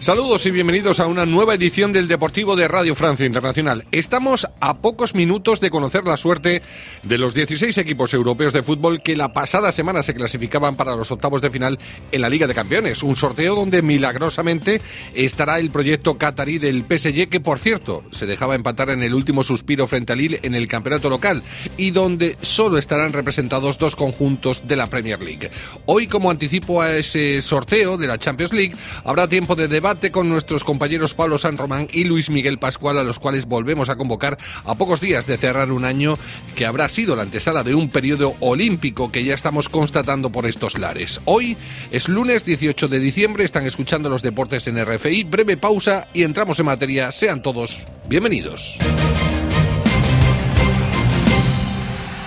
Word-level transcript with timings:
Saludos 0.00 0.46
y 0.46 0.50
bienvenidos 0.50 0.98
a 0.98 1.06
una 1.06 1.26
nueva 1.26 1.56
edición 1.56 1.92
del 1.92 2.08
Deportivo 2.08 2.56
de 2.56 2.66
Radio 2.66 2.94
Francia 2.94 3.26
Internacional. 3.26 3.84
Estamos 3.92 4.48
a 4.58 4.78
pocos 4.78 5.14
minutos 5.14 5.60
de 5.60 5.68
conocer 5.68 6.04
la 6.04 6.16
suerte 6.16 6.62
de 7.02 7.18
los 7.18 7.34
16 7.34 7.76
equipos 7.76 8.14
europeos 8.14 8.54
de 8.54 8.62
fútbol 8.62 9.02
que 9.02 9.14
la 9.14 9.34
pasada 9.34 9.72
semana 9.72 10.02
se 10.02 10.14
clasificaban 10.14 10.74
para 10.74 10.96
los 10.96 11.10
octavos 11.10 11.42
de 11.42 11.50
final 11.50 11.76
en 12.12 12.22
la 12.22 12.30
Liga 12.30 12.46
de 12.46 12.54
Campeones. 12.54 13.02
Un 13.02 13.14
sorteo 13.14 13.54
donde 13.54 13.82
milagrosamente 13.82 14.80
estará 15.12 15.58
el 15.58 15.68
proyecto 15.68 16.16
catarí 16.16 16.56
del 16.56 16.86
PSG, 16.88 17.28
que 17.28 17.40
por 17.40 17.58
cierto 17.58 18.02
se 18.10 18.24
dejaba 18.24 18.54
empatar 18.54 18.88
en 18.88 19.02
el 19.02 19.12
último 19.12 19.44
suspiro 19.44 19.86
frente 19.86 20.14
al 20.14 20.18
Lille 20.20 20.40
en 20.42 20.54
el 20.54 20.66
campeonato 20.66 21.10
local 21.10 21.42
y 21.76 21.90
donde 21.90 22.38
solo 22.40 22.78
estarán 22.78 23.12
representados 23.12 23.76
dos 23.76 23.96
conjuntos 23.96 24.66
de 24.66 24.76
la 24.76 24.86
Premier 24.86 25.20
League. 25.20 25.50
Hoy, 25.84 26.06
como 26.06 26.30
anticipo 26.30 26.80
a 26.80 26.96
ese 26.96 27.42
sorteo 27.42 27.98
de 27.98 28.06
la 28.06 28.16
Champions 28.16 28.54
League, 28.54 28.74
habrá 29.04 29.28
tiempo 29.28 29.54
de 29.54 29.68
debate 29.68 29.89
con 29.90 30.28
nuestros 30.28 30.62
compañeros 30.62 31.14
Pablo 31.14 31.36
San 31.36 31.56
Román 31.56 31.88
y 31.92 32.04
Luis 32.04 32.30
Miguel 32.30 32.60
Pascual, 32.60 32.96
a 32.96 33.02
los 33.02 33.18
cuales 33.18 33.46
volvemos 33.46 33.88
a 33.88 33.96
convocar 33.96 34.38
a 34.64 34.76
pocos 34.76 35.00
días 35.00 35.26
de 35.26 35.36
cerrar 35.36 35.72
un 35.72 35.84
año 35.84 36.16
que 36.54 36.64
habrá 36.64 36.88
sido 36.88 37.16
la 37.16 37.22
antesala 37.22 37.64
de 37.64 37.74
un 37.74 37.88
periodo 37.88 38.34
olímpico 38.38 39.10
que 39.10 39.24
ya 39.24 39.34
estamos 39.34 39.68
constatando 39.68 40.30
por 40.30 40.46
estos 40.46 40.78
lares. 40.78 41.20
Hoy 41.24 41.56
es 41.90 42.08
lunes 42.08 42.44
18 42.44 42.86
de 42.86 43.00
diciembre, 43.00 43.42
están 43.42 43.66
escuchando 43.66 44.08
los 44.08 44.22
deportes 44.22 44.68
en 44.68 44.80
RFI, 44.80 45.24
breve 45.24 45.56
pausa 45.56 46.06
y 46.14 46.22
entramos 46.22 46.60
en 46.60 46.66
materia. 46.66 47.10
Sean 47.10 47.42
todos 47.42 47.84
bienvenidos. 48.08 48.78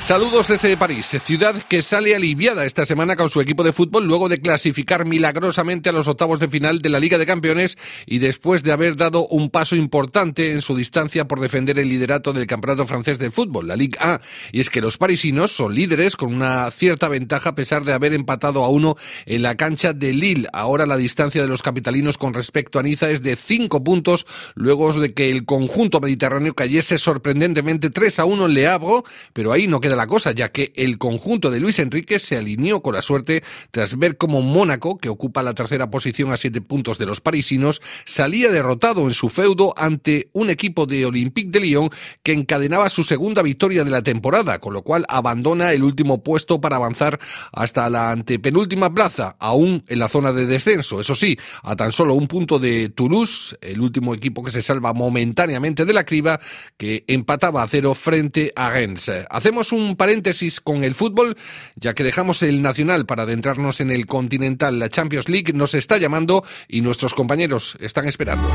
Saludos 0.03 0.49
desde 0.49 0.75
París, 0.75 1.05
ciudad 1.23 1.55
que 1.55 1.81
sale 1.81 2.13
aliviada 2.13 2.65
esta 2.65 2.85
semana 2.85 3.15
con 3.15 3.29
su 3.29 3.39
equipo 3.39 3.63
de 3.63 3.71
fútbol 3.71 4.05
luego 4.05 4.27
de 4.27 4.41
clasificar 4.41 5.05
milagrosamente 5.05 5.87
a 5.87 5.93
los 5.93 6.09
octavos 6.09 6.41
de 6.41 6.49
final 6.49 6.79
de 6.79 6.89
la 6.89 6.99
Liga 6.99 7.17
de 7.17 7.25
Campeones 7.25 7.77
y 8.05 8.19
después 8.19 8.63
de 8.63 8.73
haber 8.73 8.97
dado 8.97 9.25
un 9.27 9.49
paso 9.49 9.77
importante 9.77 10.51
en 10.51 10.61
su 10.61 10.75
distancia 10.75 11.25
por 11.25 11.39
defender 11.39 11.79
el 11.79 11.87
liderato 11.87 12.33
del 12.33 12.47
Campeonato 12.47 12.85
Francés 12.85 13.17
de 13.17 13.31
Fútbol, 13.31 13.69
la 13.69 13.77
Ligue 13.77 13.97
A. 14.01 14.19
Y 14.51 14.59
es 14.59 14.69
que 14.69 14.81
los 14.81 14.97
parisinos 14.97 15.53
son 15.53 15.73
líderes 15.73 16.17
con 16.17 16.33
una 16.33 16.69
cierta 16.71 17.07
ventaja 17.07 17.51
a 17.51 17.55
pesar 17.55 17.85
de 17.85 17.93
haber 17.93 18.13
empatado 18.13 18.65
a 18.65 18.69
uno 18.69 18.97
en 19.25 19.41
la 19.41 19.55
cancha 19.55 19.93
de 19.93 20.11
Lille. 20.11 20.49
Ahora 20.51 20.85
la 20.85 20.97
distancia 20.97 21.41
de 21.41 21.47
los 21.47 21.61
capitalinos 21.61 22.17
con 22.17 22.33
respecto 22.33 22.77
a 22.77 22.83
Niza 22.83 23.09
es 23.09 23.23
de 23.23 23.37
cinco 23.37 23.85
puntos 23.85 24.25
luego 24.53 24.91
de 24.91 25.13
que 25.13 25.31
el 25.31 25.45
conjunto 25.45 26.01
mediterráneo 26.01 26.53
cayese 26.53 26.97
sorprendentemente 26.97 27.89
3 27.89 28.19
a 28.19 28.25
1 28.25 28.47
en 28.47 28.53
Le 28.53 28.67
Havre, 28.67 29.03
pero 29.31 29.53
ahí 29.53 29.65
no 29.65 29.79
queda 29.79 29.92
la 29.95 30.07
cosa, 30.07 30.31
ya 30.31 30.51
que 30.51 30.73
el 30.75 30.97
conjunto 30.97 31.51
de 31.51 31.59
Luis 31.59 31.79
Enrique 31.79 32.19
se 32.19 32.37
alineó 32.37 32.81
con 32.81 32.95
la 32.95 33.01
suerte 33.01 33.43
tras 33.71 33.97
ver 33.97 34.17
cómo 34.17 34.41
Mónaco, 34.41 34.97
que 34.97 35.09
ocupa 35.09 35.43
la 35.43 35.53
tercera 35.53 35.89
posición 35.89 36.31
a 36.31 36.37
siete 36.37 36.61
puntos 36.61 36.97
de 36.97 37.05
los 37.05 37.21
parisinos, 37.21 37.81
salía 38.05 38.51
derrotado 38.51 39.07
en 39.07 39.13
su 39.13 39.29
feudo 39.29 39.73
ante 39.77 40.29
un 40.33 40.49
equipo 40.49 40.85
de 40.85 41.05
Olympique 41.05 41.51
de 41.51 41.59
Lyon 41.59 41.89
que 42.23 42.33
encadenaba 42.33 42.89
su 42.89 43.03
segunda 43.03 43.41
victoria 43.41 43.83
de 43.83 43.91
la 43.91 44.01
temporada, 44.01 44.59
con 44.59 44.73
lo 44.73 44.81
cual 44.81 45.05
abandona 45.09 45.73
el 45.73 45.83
último 45.83 46.23
puesto 46.23 46.61
para 46.61 46.77
avanzar 46.77 47.19
hasta 47.51 47.89
la 47.89 48.11
antepenúltima 48.11 48.93
plaza, 48.93 49.35
aún 49.39 49.83
en 49.87 49.99
la 49.99 50.09
zona 50.09 50.33
de 50.33 50.45
descenso. 50.45 50.99
Eso 50.99 51.15
sí, 51.15 51.37
a 51.61 51.75
tan 51.75 51.91
solo 51.91 52.13
un 52.15 52.27
punto 52.27 52.59
de 52.59 52.89
Toulouse, 52.89 53.57
el 53.61 53.81
último 53.81 54.13
equipo 54.13 54.43
que 54.43 54.51
se 54.51 54.61
salva 54.61 54.93
momentáneamente 54.93 55.85
de 55.85 55.93
la 55.93 56.05
criba, 56.05 56.39
que 56.77 57.03
empataba 57.07 57.63
a 57.63 57.67
cero 57.67 57.93
frente 57.93 58.51
a 58.55 58.69
Rennes. 58.69 59.11
Hacemos 59.29 59.71
un 59.71 59.82
un 59.83 59.95
paréntesis 59.95 60.61
con 60.61 60.83
el 60.83 60.95
fútbol, 60.95 61.37
ya 61.75 61.93
que 61.93 62.03
dejamos 62.03 62.41
el 62.43 62.61
nacional 62.61 63.05
para 63.05 63.23
adentrarnos 63.23 63.81
en 63.81 63.91
el 63.91 64.07
continental. 64.07 64.79
La 64.79 64.89
Champions 64.89 65.29
League 65.29 65.53
nos 65.53 65.73
está 65.75 65.97
llamando 65.97 66.43
y 66.67 66.81
nuestros 66.81 67.13
compañeros 67.13 67.77
están 67.79 68.07
esperando. 68.07 68.49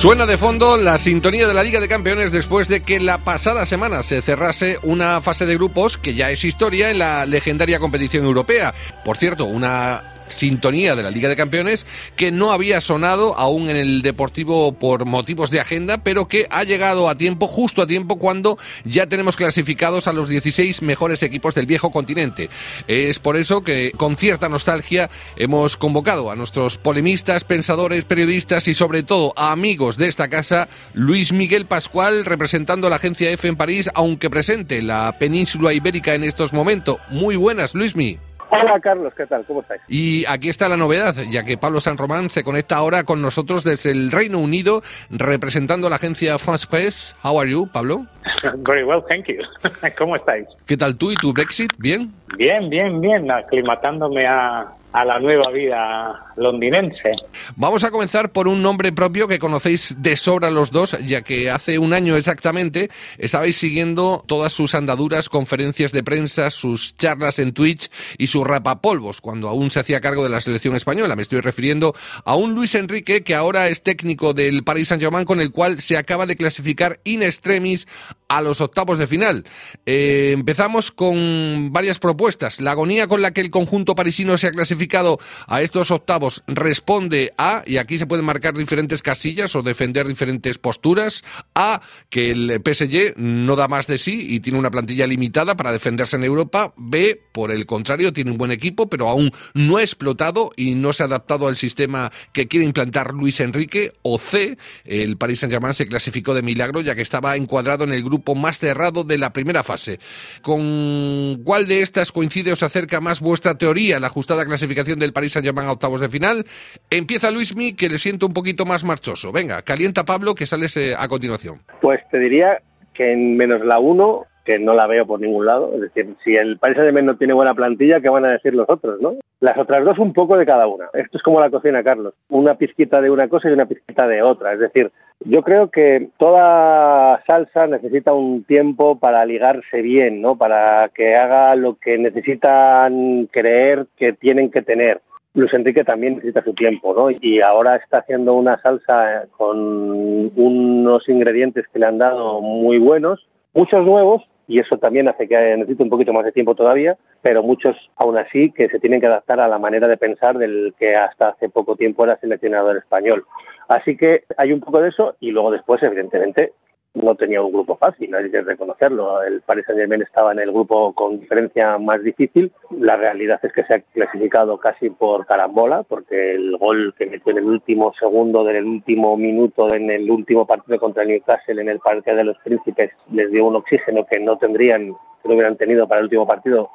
Suena 0.00 0.24
de 0.24 0.38
fondo 0.38 0.78
la 0.78 0.96
sintonía 0.96 1.46
de 1.46 1.52
la 1.52 1.62
Liga 1.62 1.78
de 1.78 1.86
Campeones 1.86 2.32
después 2.32 2.68
de 2.68 2.80
que 2.80 3.00
la 3.00 3.18
pasada 3.18 3.66
semana 3.66 4.02
se 4.02 4.22
cerrase 4.22 4.78
una 4.82 5.20
fase 5.20 5.44
de 5.44 5.56
grupos 5.56 5.98
que 5.98 6.14
ya 6.14 6.30
es 6.30 6.42
historia 6.42 6.90
en 6.90 6.98
la 7.00 7.26
legendaria 7.26 7.78
competición 7.78 8.24
europea. 8.24 8.72
Por 9.04 9.18
cierto, 9.18 9.44
una 9.44 10.19
sintonía 10.30 10.96
de 10.96 11.02
la 11.02 11.10
Liga 11.10 11.28
de 11.28 11.36
Campeones 11.36 11.86
que 12.16 12.30
no 12.30 12.52
había 12.52 12.80
sonado 12.80 13.36
aún 13.36 13.68
en 13.68 13.76
el 13.76 14.02
Deportivo 14.02 14.72
por 14.72 15.06
motivos 15.06 15.50
de 15.50 15.60
agenda, 15.60 16.02
pero 16.02 16.28
que 16.28 16.46
ha 16.50 16.64
llegado 16.64 17.08
a 17.08 17.14
tiempo, 17.14 17.46
justo 17.46 17.82
a 17.82 17.86
tiempo, 17.86 18.18
cuando 18.18 18.58
ya 18.84 19.06
tenemos 19.06 19.36
clasificados 19.36 20.06
a 20.06 20.12
los 20.12 20.28
16 20.28 20.82
mejores 20.82 21.22
equipos 21.22 21.54
del 21.54 21.66
viejo 21.66 21.90
continente. 21.90 22.50
Es 22.86 23.18
por 23.18 23.36
eso 23.36 23.62
que 23.62 23.92
con 23.96 24.16
cierta 24.16 24.48
nostalgia 24.48 25.10
hemos 25.36 25.76
convocado 25.76 26.30
a 26.30 26.36
nuestros 26.36 26.78
polemistas, 26.78 27.44
pensadores, 27.44 28.04
periodistas 28.04 28.68
y 28.68 28.74
sobre 28.74 29.02
todo 29.02 29.32
a 29.36 29.52
amigos 29.52 29.96
de 29.96 30.08
esta 30.08 30.28
casa, 30.28 30.68
Luis 30.94 31.32
Miguel 31.32 31.66
Pascual, 31.66 32.24
representando 32.24 32.86
a 32.86 32.90
la 32.90 32.96
agencia 32.96 33.30
F 33.30 33.48
en 33.48 33.56
París, 33.56 33.90
aunque 33.94 34.30
presente 34.30 34.82
la 34.82 35.18
península 35.18 35.72
ibérica 35.72 36.14
en 36.14 36.24
estos 36.24 36.52
momentos. 36.52 36.98
Muy 37.10 37.36
buenas, 37.36 37.74
Luismi. 37.74 38.29
Hola 38.50 38.80
Carlos, 38.80 39.12
¿qué 39.16 39.26
tal? 39.26 39.44
¿Cómo 39.46 39.60
estáis? 39.60 39.80
Y 39.88 40.24
aquí 40.26 40.48
está 40.48 40.68
la 40.68 40.76
novedad, 40.76 41.14
ya 41.30 41.44
que 41.44 41.56
Pablo 41.56 41.80
San 41.80 41.96
Román 41.96 42.30
se 42.30 42.42
conecta 42.42 42.76
ahora 42.76 43.04
con 43.04 43.22
nosotros 43.22 43.62
desde 43.62 43.92
el 43.92 44.10
Reino 44.10 44.38
Unido, 44.38 44.82
representando 45.08 45.86
a 45.86 45.90
la 45.90 45.96
agencia 45.96 46.36
France 46.38 46.66
Press. 46.68 47.14
How 47.22 47.40
are 47.40 47.50
you, 47.50 47.68
Pablo? 47.72 48.06
Very 48.66 48.84
well, 48.84 49.02
thank 49.08 49.26
you. 49.26 49.42
¿Cómo 49.98 50.16
estáis? 50.16 50.46
¿Qué 50.66 50.76
tal 50.76 50.96
tú 50.96 51.12
y 51.12 51.14
tu 51.14 51.32
Brexit? 51.32 51.72
¿Bien? 51.78 52.12
Bien, 52.36 52.68
bien, 52.68 53.00
bien, 53.00 53.30
aclimatándome 53.30 54.26
a, 54.26 54.66
a 54.92 55.04
la 55.04 55.20
nueva 55.20 55.50
vida 55.50 56.32
londinense. 56.36 57.12
Vamos 57.56 57.84
a 57.84 57.90
comenzar 57.90 58.32
por 58.32 58.48
un 58.48 58.62
nombre 58.62 58.92
propio 58.92 59.28
que 59.28 59.38
conocéis 59.38 59.96
de 59.98 60.16
sobra 60.16 60.50
los 60.50 60.70
dos, 60.70 60.96
ya 61.06 61.22
que 61.22 61.50
hace 61.50 61.78
un 61.78 61.92
año 61.92 62.16
exactamente 62.16 62.90
estabais 63.18 63.56
siguiendo 63.56 64.24
todas 64.26 64.52
sus 64.52 64.74
andaduras, 64.74 65.28
conferencias 65.28 65.92
de 65.92 66.02
prensa, 66.02 66.50
sus 66.50 66.96
charlas 66.96 67.38
en 67.38 67.52
Twitch 67.52 67.90
y 68.18 68.26
sus 68.26 68.46
rapapolvos, 68.46 69.20
cuando 69.20 69.48
aún 69.48 69.70
se 69.70 69.80
hacía 69.80 70.00
cargo 70.00 70.22
de 70.22 70.30
la 70.30 70.40
selección 70.40 70.74
española. 70.74 71.16
Me 71.16 71.22
estoy 71.22 71.40
refiriendo 71.40 71.94
a 72.24 72.34
un 72.34 72.54
Luis 72.54 72.74
Enrique 72.74 73.22
que 73.22 73.34
ahora 73.34 73.68
es 73.68 73.82
técnico 73.82 74.34
del 74.34 74.64
Paris 74.64 74.88
Saint-Germain, 74.88 75.24
con 75.24 75.40
el 75.40 75.52
cual 75.52 75.80
se 75.80 75.96
acaba 75.96 76.26
de 76.26 76.36
clasificar 76.36 77.00
in 77.04 77.22
extremis 77.22 77.86
a 78.30 78.40
los 78.40 78.60
octavos 78.60 78.96
de 78.98 79.08
final. 79.08 79.44
Eh, 79.86 80.30
empezamos 80.32 80.92
con 80.92 81.70
varias 81.72 81.98
propuestas. 81.98 82.60
La 82.60 82.70
agonía 82.70 83.08
con 83.08 83.22
la 83.22 83.32
que 83.32 83.40
el 83.40 83.50
conjunto 83.50 83.96
parisino 83.96 84.38
se 84.38 84.46
ha 84.46 84.52
clasificado 84.52 85.18
a 85.48 85.62
estos 85.62 85.90
octavos 85.90 86.44
responde 86.46 87.34
a, 87.36 87.64
y 87.66 87.78
aquí 87.78 87.98
se 87.98 88.06
pueden 88.06 88.24
marcar 88.24 88.54
diferentes 88.54 89.02
casillas 89.02 89.56
o 89.56 89.62
defender 89.62 90.06
diferentes 90.06 90.58
posturas, 90.58 91.24
a 91.56 91.80
que 92.08 92.30
el 92.30 92.62
PSG 92.64 93.14
no 93.16 93.56
da 93.56 93.66
más 93.66 93.88
de 93.88 93.98
sí 93.98 94.26
y 94.30 94.38
tiene 94.38 94.60
una 94.60 94.70
plantilla 94.70 95.08
limitada 95.08 95.56
para 95.56 95.72
defenderse 95.72 96.14
en 96.14 96.22
Europa. 96.22 96.72
B, 96.76 97.20
por 97.32 97.50
el 97.50 97.66
contrario, 97.66 98.12
tiene 98.12 98.30
un 98.30 98.38
buen 98.38 98.52
equipo, 98.52 98.88
pero 98.88 99.08
aún 99.08 99.32
no 99.54 99.78
ha 99.78 99.82
explotado 99.82 100.52
y 100.56 100.76
no 100.76 100.92
se 100.92 101.02
ha 101.02 101.06
adaptado 101.06 101.48
al 101.48 101.56
sistema 101.56 102.12
que 102.32 102.46
quiere 102.46 102.64
implantar 102.64 103.12
Luis 103.12 103.40
Enrique. 103.40 103.92
O 104.02 104.18
C, 104.18 104.56
el 104.84 105.16
Paris 105.16 105.40
Saint-Germain 105.40 105.74
se 105.74 105.88
clasificó 105.88 106.32
de 106.32 106.42
milagro 106.42 106.80
ya 106.80 106.94
que 106.94 107.02
estaba 107.02 107.34
encuadrado 107.34 107.82
en 107.82 107.92
el 107.92 108.04
grupo 108.04 108.19
más 108.34 108.58
cerrado 108.58 109.04
de 109.04 109.18
la 109.18 109.32
primera 109.32 109.62
fase. 109.62 109.98
¿Con 110.42 111.42
cuál 111.44 111.66
de 111.66 111.82
estas 111.82 112.12
coincide 112.12 112.52
o 112.52 112.56
se 112.56 112.64
acerca 112.64 113.00
más 113.00 113.20
vuestra 113.20 113.56
teoría, 113.56 114.00
la 114.00 114.08
ajustada 114.08 114.44
clasificación 114.44 114.98
del 114.98 115.12
Paris 115.12 115.32
Saint-Germain 115.32 115.68
a 115.68 115.72
octavos 115.72 116.00
de 116.00 116.08
final? 116.08 116.46
Empieza 116.90 117.30
Luismi, 117.30 117.74
que 117.74 117.88
le 117.88 117.98
siento 117.98 118.26
un 118.26 118.32
poquito 118.32 118.64
más 118.64 118.84
marchoso. 118.84 119.32
Venga, 119.32 119.62
calienta 119.62 120.04
Pablo, 120.04 120.34
que 120.34 120.46
sales 120.46 120.76
eh, 120.76 120.94
a 120.96 121.08
continuación. 121.08 121.62
Pues 121.80 122.00
te 122.10 122.18
diría 122.18 122.62
que 122.94 123.12
en 123.12 123.36
menos 123.36 123.64
la 123.64 123.78
1 123.78 124.26
que 124.44 124.58
no 124.58 124.74
la 124.74 124.86
veo 124.86 125.06
por 125.06 125.20
ningún 125.20 125.46
lado. 125.46 125.72
Es 125.74 125.80
decir, 125.80 126.16
si 126.24 126.36
el 126.36 126.58
Paris 126.58 126.76
Saint-Germain 126.76 127.06
no 127.06 127.16
tiene 127.16 127.34
buena 127.34 127.54
plantilla, 127.54 128.00
¿qué 128.00 128.08
van 128.08 128.24
a 128.24 128.30
decir 128.30 128.54
los 128.54 128.68
otros, 128.68 129.00
no? 129.00 129.16
Las 129.40 129.56
otras 129.56 129.82
dos 129.84 129.98
un 129.98 130.12
poco 130.12 130.36
de 130.36 130.44
cada 130.44 130.66
una. 130.66 130.90
Esto 130.92 131.16
es 131.16 131.22
como 131.22 131.40
la 131.40 131.48
cocina, 131.48 131.82
Carlos. 131.82 132.12
Una 132.28 132.56
pizquita 132.56 133.00
de 133.00 133.10
una 133.10 133.26
cosa 133.28 133.48
y 133.48 133.54
una 133.54 133.64
pizquita 133.64 134.06
de 134.06 134.20
otra. 134.20 134.52
Es 134.52 134.60
decir, 134.60 134.92
yo 135.20 135.42
creo 135.42 135.70
que 135.70 136.10
toda 136.18 137.22
salsa 137.26 137.66
necesita 137.66 138.12
un 138.12 138.44
tiempo 138.44 138.98
para 138.98 139.24
ligarse 139.24 139.80
bien, 139.80 140.20
¿no? 140.20 140.36
Para 140.36 140.90
que 140.94 141.16
haga 141.16 141.54
lo 141.56 141.76
que 141.76 141.96
necesitan 141.96 143.28
creer 143.30 143.86
que 143.96 144.12
tienen 144.12 144.50
que 144.50 144.60
tener. 144.60 145.00
Luis 145.32 145.54
Enrique 145.54 145.84
también 145.84 146.16
necesita 146.16 146.42
su 146.42 146.52
tiempo, 146.52 146.92
¿no? 146.92 147.10
Y 147.10 147.40
ahora 147.40 147.76
está 147.76 147.98
haciendo 147.98 148.34
una 148.34 148.60
salsa 148.60 149.26
con 149.36 150.32
unos 150.36 151.08
ingredientes 151.08 151.66
que 151.72 151.78
le 151.78 151.86
han 151.86 151.98
dado 151.98 152.42
muy 152.42 152.78
buenos, 152.78 153.28
muchos 153.54 153.86
nuevos, 153.86 154.28
y 154.50 154.58
eso 154.58 154.78
también 154.78 155.06
hace 155.06 155.28
que 155.28 155.56
necesite 155.56 155.84
un 155.84 155.90
poquito 155.90 156.12
más 156.12 156.24
de 156.24 156.32
tiempo 156.32 156.56
todavía, 156.56 156.98
pero 157.22 157.44
muchos 157.44 157.88
aún 157.94 158.18
así 158.18 158.50
que 158.50 158.68
se 158.68 158.80
tienen 158.80 159.00
que 159.00 159.06
adaptar 159.06 159.38
a 159.38 159.46
la 159.46 159.60
manera 159.60 159.86
de 159.86 159.96
pensar 159.96 160.38
del 160.38 160.74
que 160.76 160.96
hasta 160.96 161.28
hace 161.28 161.48
poco 161.48 161.76
tiempo 161.76 162.02
era 162.02 162.18
seleccionador 162.18 162.76
español. 162.76 163.24
Así 163.68 163.96
que 163.96 164.24
hay 164.36 164.52
un 164.52 164.58
poco 164.58 164.80
de 164.80 164.88
eso 164.88 165.14
y 165.20 165.30
luego 165.30 165.52
después, 165.52 165.80
evidentemente, 165.84 166.52
no 166.94 167.14
tenía 167.14 167.40
un 167.40 167.52
grupo 167.52 167.76
fácil, 167.76 168.14
hay 168.14 168.30
que 168.30 168.42
reconocerlo. 168.42 169.22
El 169.22 169.40
Paris 169.42 169.64
Saint 169.66 169.80
Germain 169.80 170.02
estaba 170.02 170.32
en 170.32 170.40
el 170.40 170.50
grupo 170.50 170.92
con 170.92 171.20
diferencia 171.20 171.78
más 171.78 172.02
difícil. 172.02 172.52
La 172.70 172.96
realidad 172.96 173.38
es 173.42 173.52
que 173.52 173.64
se 173.64 173.74
ha 173.74 173.80
clasificado 173.80 174.58
casi 174.58 174.90
por 174.90 175.26
carambola, 175.26 175.84
porque 175.84 176.32
el 176.32 176.56
gol 176.56 176.94
que 176.98 177.06
metió 177.06 177.32
en 177.32 177.38
el 177.38 177.44
último 177.44 177.92
segundo 177.94 178.44
del 178.44 178.64
último 178.64 179.16
minuto 179.16 179.72
en 179.72 179.90
el 179.90 180.10
último 180.10 180.46
partido 180.46 180.78
contra 180.78 181.04
Newcastle 181.04 181.60
en 181.60 181.68
el 181.68 181.78
Parque 181.78 182.14
de 182.14 182.24
los 182.24 182.38
Príncipes 182.38 182.90
les 183.12 183.30
dio 183.30 183.46
un 183.46 183.56
oxígeno 183.56 184.04
que 184.06 184.18
no 184.18 184.36
tendrían, 184.38 184.92
que 185.22 185.28
no 185.28 185.34
hubieran 185.34 185.56
tenido 185.56 185.86
para 185.86 186.00
el 186.00 186.06
último 186.06 186.26
partido 186.26 186.70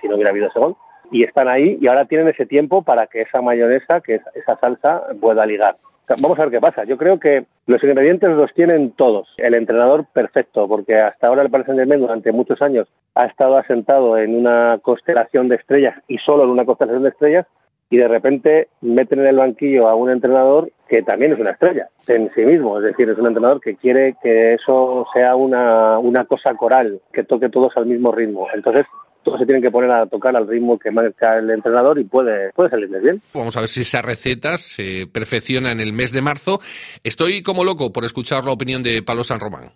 si 0.00 0.08
no 0.08 0.14
hubiera 0.14 0.30
habido 0.30 0.48
ese 0.48 0.58
gol. 0.58 0.76
Y 1.10 1.24
están 1.24 1.48
ahí 1.48 1.78
y 1.80 1.86
ahora 1.86 2.04
tienen 2.04 2.28
ese 2.28 2.46
tiempo 2.46 2.82
para 2.82 3.06
que 3.06 3.22
esa 3.22 3.42
mayonesa, 3.42 4.00
que 4.00 4.16
es 4.16 4.22
esa 4.34 4.58
salsa, 4.58 5.02
pueda 5.20 5.44
ligar. 5.46 5.76
Vamos 6.20 6.38
a 6.38 6.42
ver 6.42 6.50
qué 6.50 6.60
pasa. 6.60 6.84
Yo 6.84 6.96
creo 6.96 7.20
que 7.20 7.46
los 7.66 7.82
ingredientes 7.82 8.30
los 8.30 8.52
tienen 8.54 8.92
todos. 8.92 9.34
El 9.36 9.54
entrenador 9.54 10.06
perfecto, 10.12 10.66
porque 10.66 10.98
hasta 10.98 11.26
ahora 11.26 11.42
el 11.42 11.50
Paris 11.50 11.66
Saint-Germain 11.66 12.00
durante 12.00 12.32
muchos 12.32 12.62
años 12.62 12.88
ha 13.14 13.26
estado 13.26 13.56
asentado 13.56 14.16
en 14.16 14.34
una 14.34 14.78
constelación 14.82 15.48
de 15.48 15.56
estrellas 15.56 15.96
y 16.08 16.18
solo 16.18 16.44
en 16.44 16.50
una 16.50 16.64
constelación 16.64 17.02
de 17.02 17.10
estrellas 17.10 17.46
y 17.90 17.96
de 17.96 18.08
repente 18.08 18.68
meten 18.80 19.20
en 19.20 19.26
el 19.26 19.36
banquillo 19.36 19.88
a 19.88 19.94
un 19.94 20.10
entrenador 20.10 20.70
que 20.88 21.02
también 21.02 21.32
es 21.32 21.38
una 21.38 21.50
estrella 21.50 21.88
en 22.06 22.30
sí 22.34 22.44
mismo, 22.44 22.78
es 22.78 22.84
decir, 22.84 23.08
es 23.08 23.18
un 23.18 23.26
entrenador 23.26 23.60
que 23.60 23.76
quiere 23.76 24.16
que 24.22 24.54
eso 24.54 25.06
sea 25.12 25.36
una, 25.36 25.98
una 25.98 26.24
cosa 26.24 26.54
coral, 26.54 27.00
que 27.12 27.24
toque 27.24 27.48
todos 27.48 27.76
al 27.76 27.86
mismo 27.86 28.12
ritmo. 28.12 28.46
Entonces, 28.54 28.86
se 29.36 29.44
tienen 29.44 29.62
que 29.62 29.70
poner 29.70 29.90
a 29.90 30.06
tocar 30.06 30.36
al 30.36 30.48
ritmo 30.48 30.78
que 30.78 30.90
marca 30.90 31.38
el 31.38 31.50
entrenador 31.50 31.98
y 31.98 32.04
puede, 32.04 32.52
puede 32.52 32.70
salirles 32.70 33.02
bien. 33.02 33.22
Vamos 33.34 33.56
a 33.56 33.60
ver 33.60 33.68
si 33.68 33.80
esa 33.80 34.00
receta 34.02 34.58
se 34.58 35.06
perfecciona 35.06 35.72
en 35.72 35.80
el 35.80 35.92
mes 35.92 36.12
de 36.12 36.22
marzo. 36.22 36.60
Estoy 37.04 37.42
como 37.42 37.64
loco 37.64 37.92
por 37.92 38.04
escuchar 38.04 38.44
la 38.44 38.52
opinión 38.52 38.82
de 38.82 39.02
Palo 39.02 39.24
San 39.24 39.40
Román. 39.40 39.72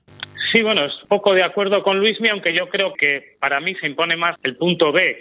Sí, 0.53 0.63
bueno, 0.63 0.85
es 0.85 0.93
poco 1.09 1.35
de 1.35 1.43
acuerdo 1.43 1.83
con 1.83 1.99
Luismi, 1.99 2.29
aunque 2.29 2.55
yo 2.55 2.69
creo 2.69 2.93
que 2.93 3.37
para 3.41 3.59
mí 3.61 3.75
se 3.77 3.87
impone 3.87 4.17
más 4.17 4.37
el 4.43 4.57
punto 4.57 4.93
B. 4.93 5.19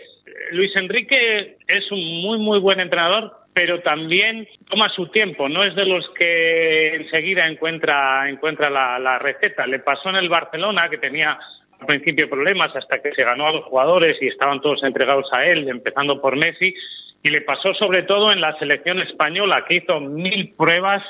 Luis 0.52 0.72
Enrique 0.76 1.58
es 1.68 1.90
un 1.92 2.22
muy, 2.22 2.38
muy 2.38 2.60
buen 2.60 2.82
entrenador, 2.82 3.32
pero 3.54 3.82
también 3.82 4.48
toma 4.70 4.90
su 4.94 5.08
tiempo, 5.08 5.48
no 5.48 5.64
es 5.64 5.74
de 5.76 5.86
los 5.86 6.06
que 6.18 6.96
enseguida 6.96 7.48
encuentra, 7.48 8.30
encuentra 8.30 8.70
la, 8.70 9.00
la 9.00 9.20
receta. 9.20 9.66
Le 9.68 9.80
pasó 9.80 10.10
en 10.10 10.18
el 10.18 10.28
Barcelona, 10.28 10.90
que 10.90 10.98
tenía 10.98 11.38
al 11.82 11.88
principio 11.88 12.30
problemas 12.30 12.76
hasta 12.76 13.02
que 13.02 13.12
se 13.14 13.24
ganó 13.24 13.48
a 13.48 13.54
los 13.54 13.66
jugadores 13.66 14.16
y 14.22 14.28
estaban 14.28 14.62
todos 14.62 14.84
entregados 14.84 15.28
a 15.34 15.46
él, 15.46 15.68
empezando 15.68 16.22
por 16.22 16.38
Messi, 16.38 16.74
y 17.24 17.30
le 17.30 17.42
pasó 17.42 17.74
sobre 17.74 18.04
todo 18.04 18.32
en 18.32 18.40
la 18.40 18.58
selección 18.60 19.02
española, 19.02 19.66
que 19.68 19.78
hizo 19.78 20.00
mil 20.00 20.54
pruebas 20.56 21.04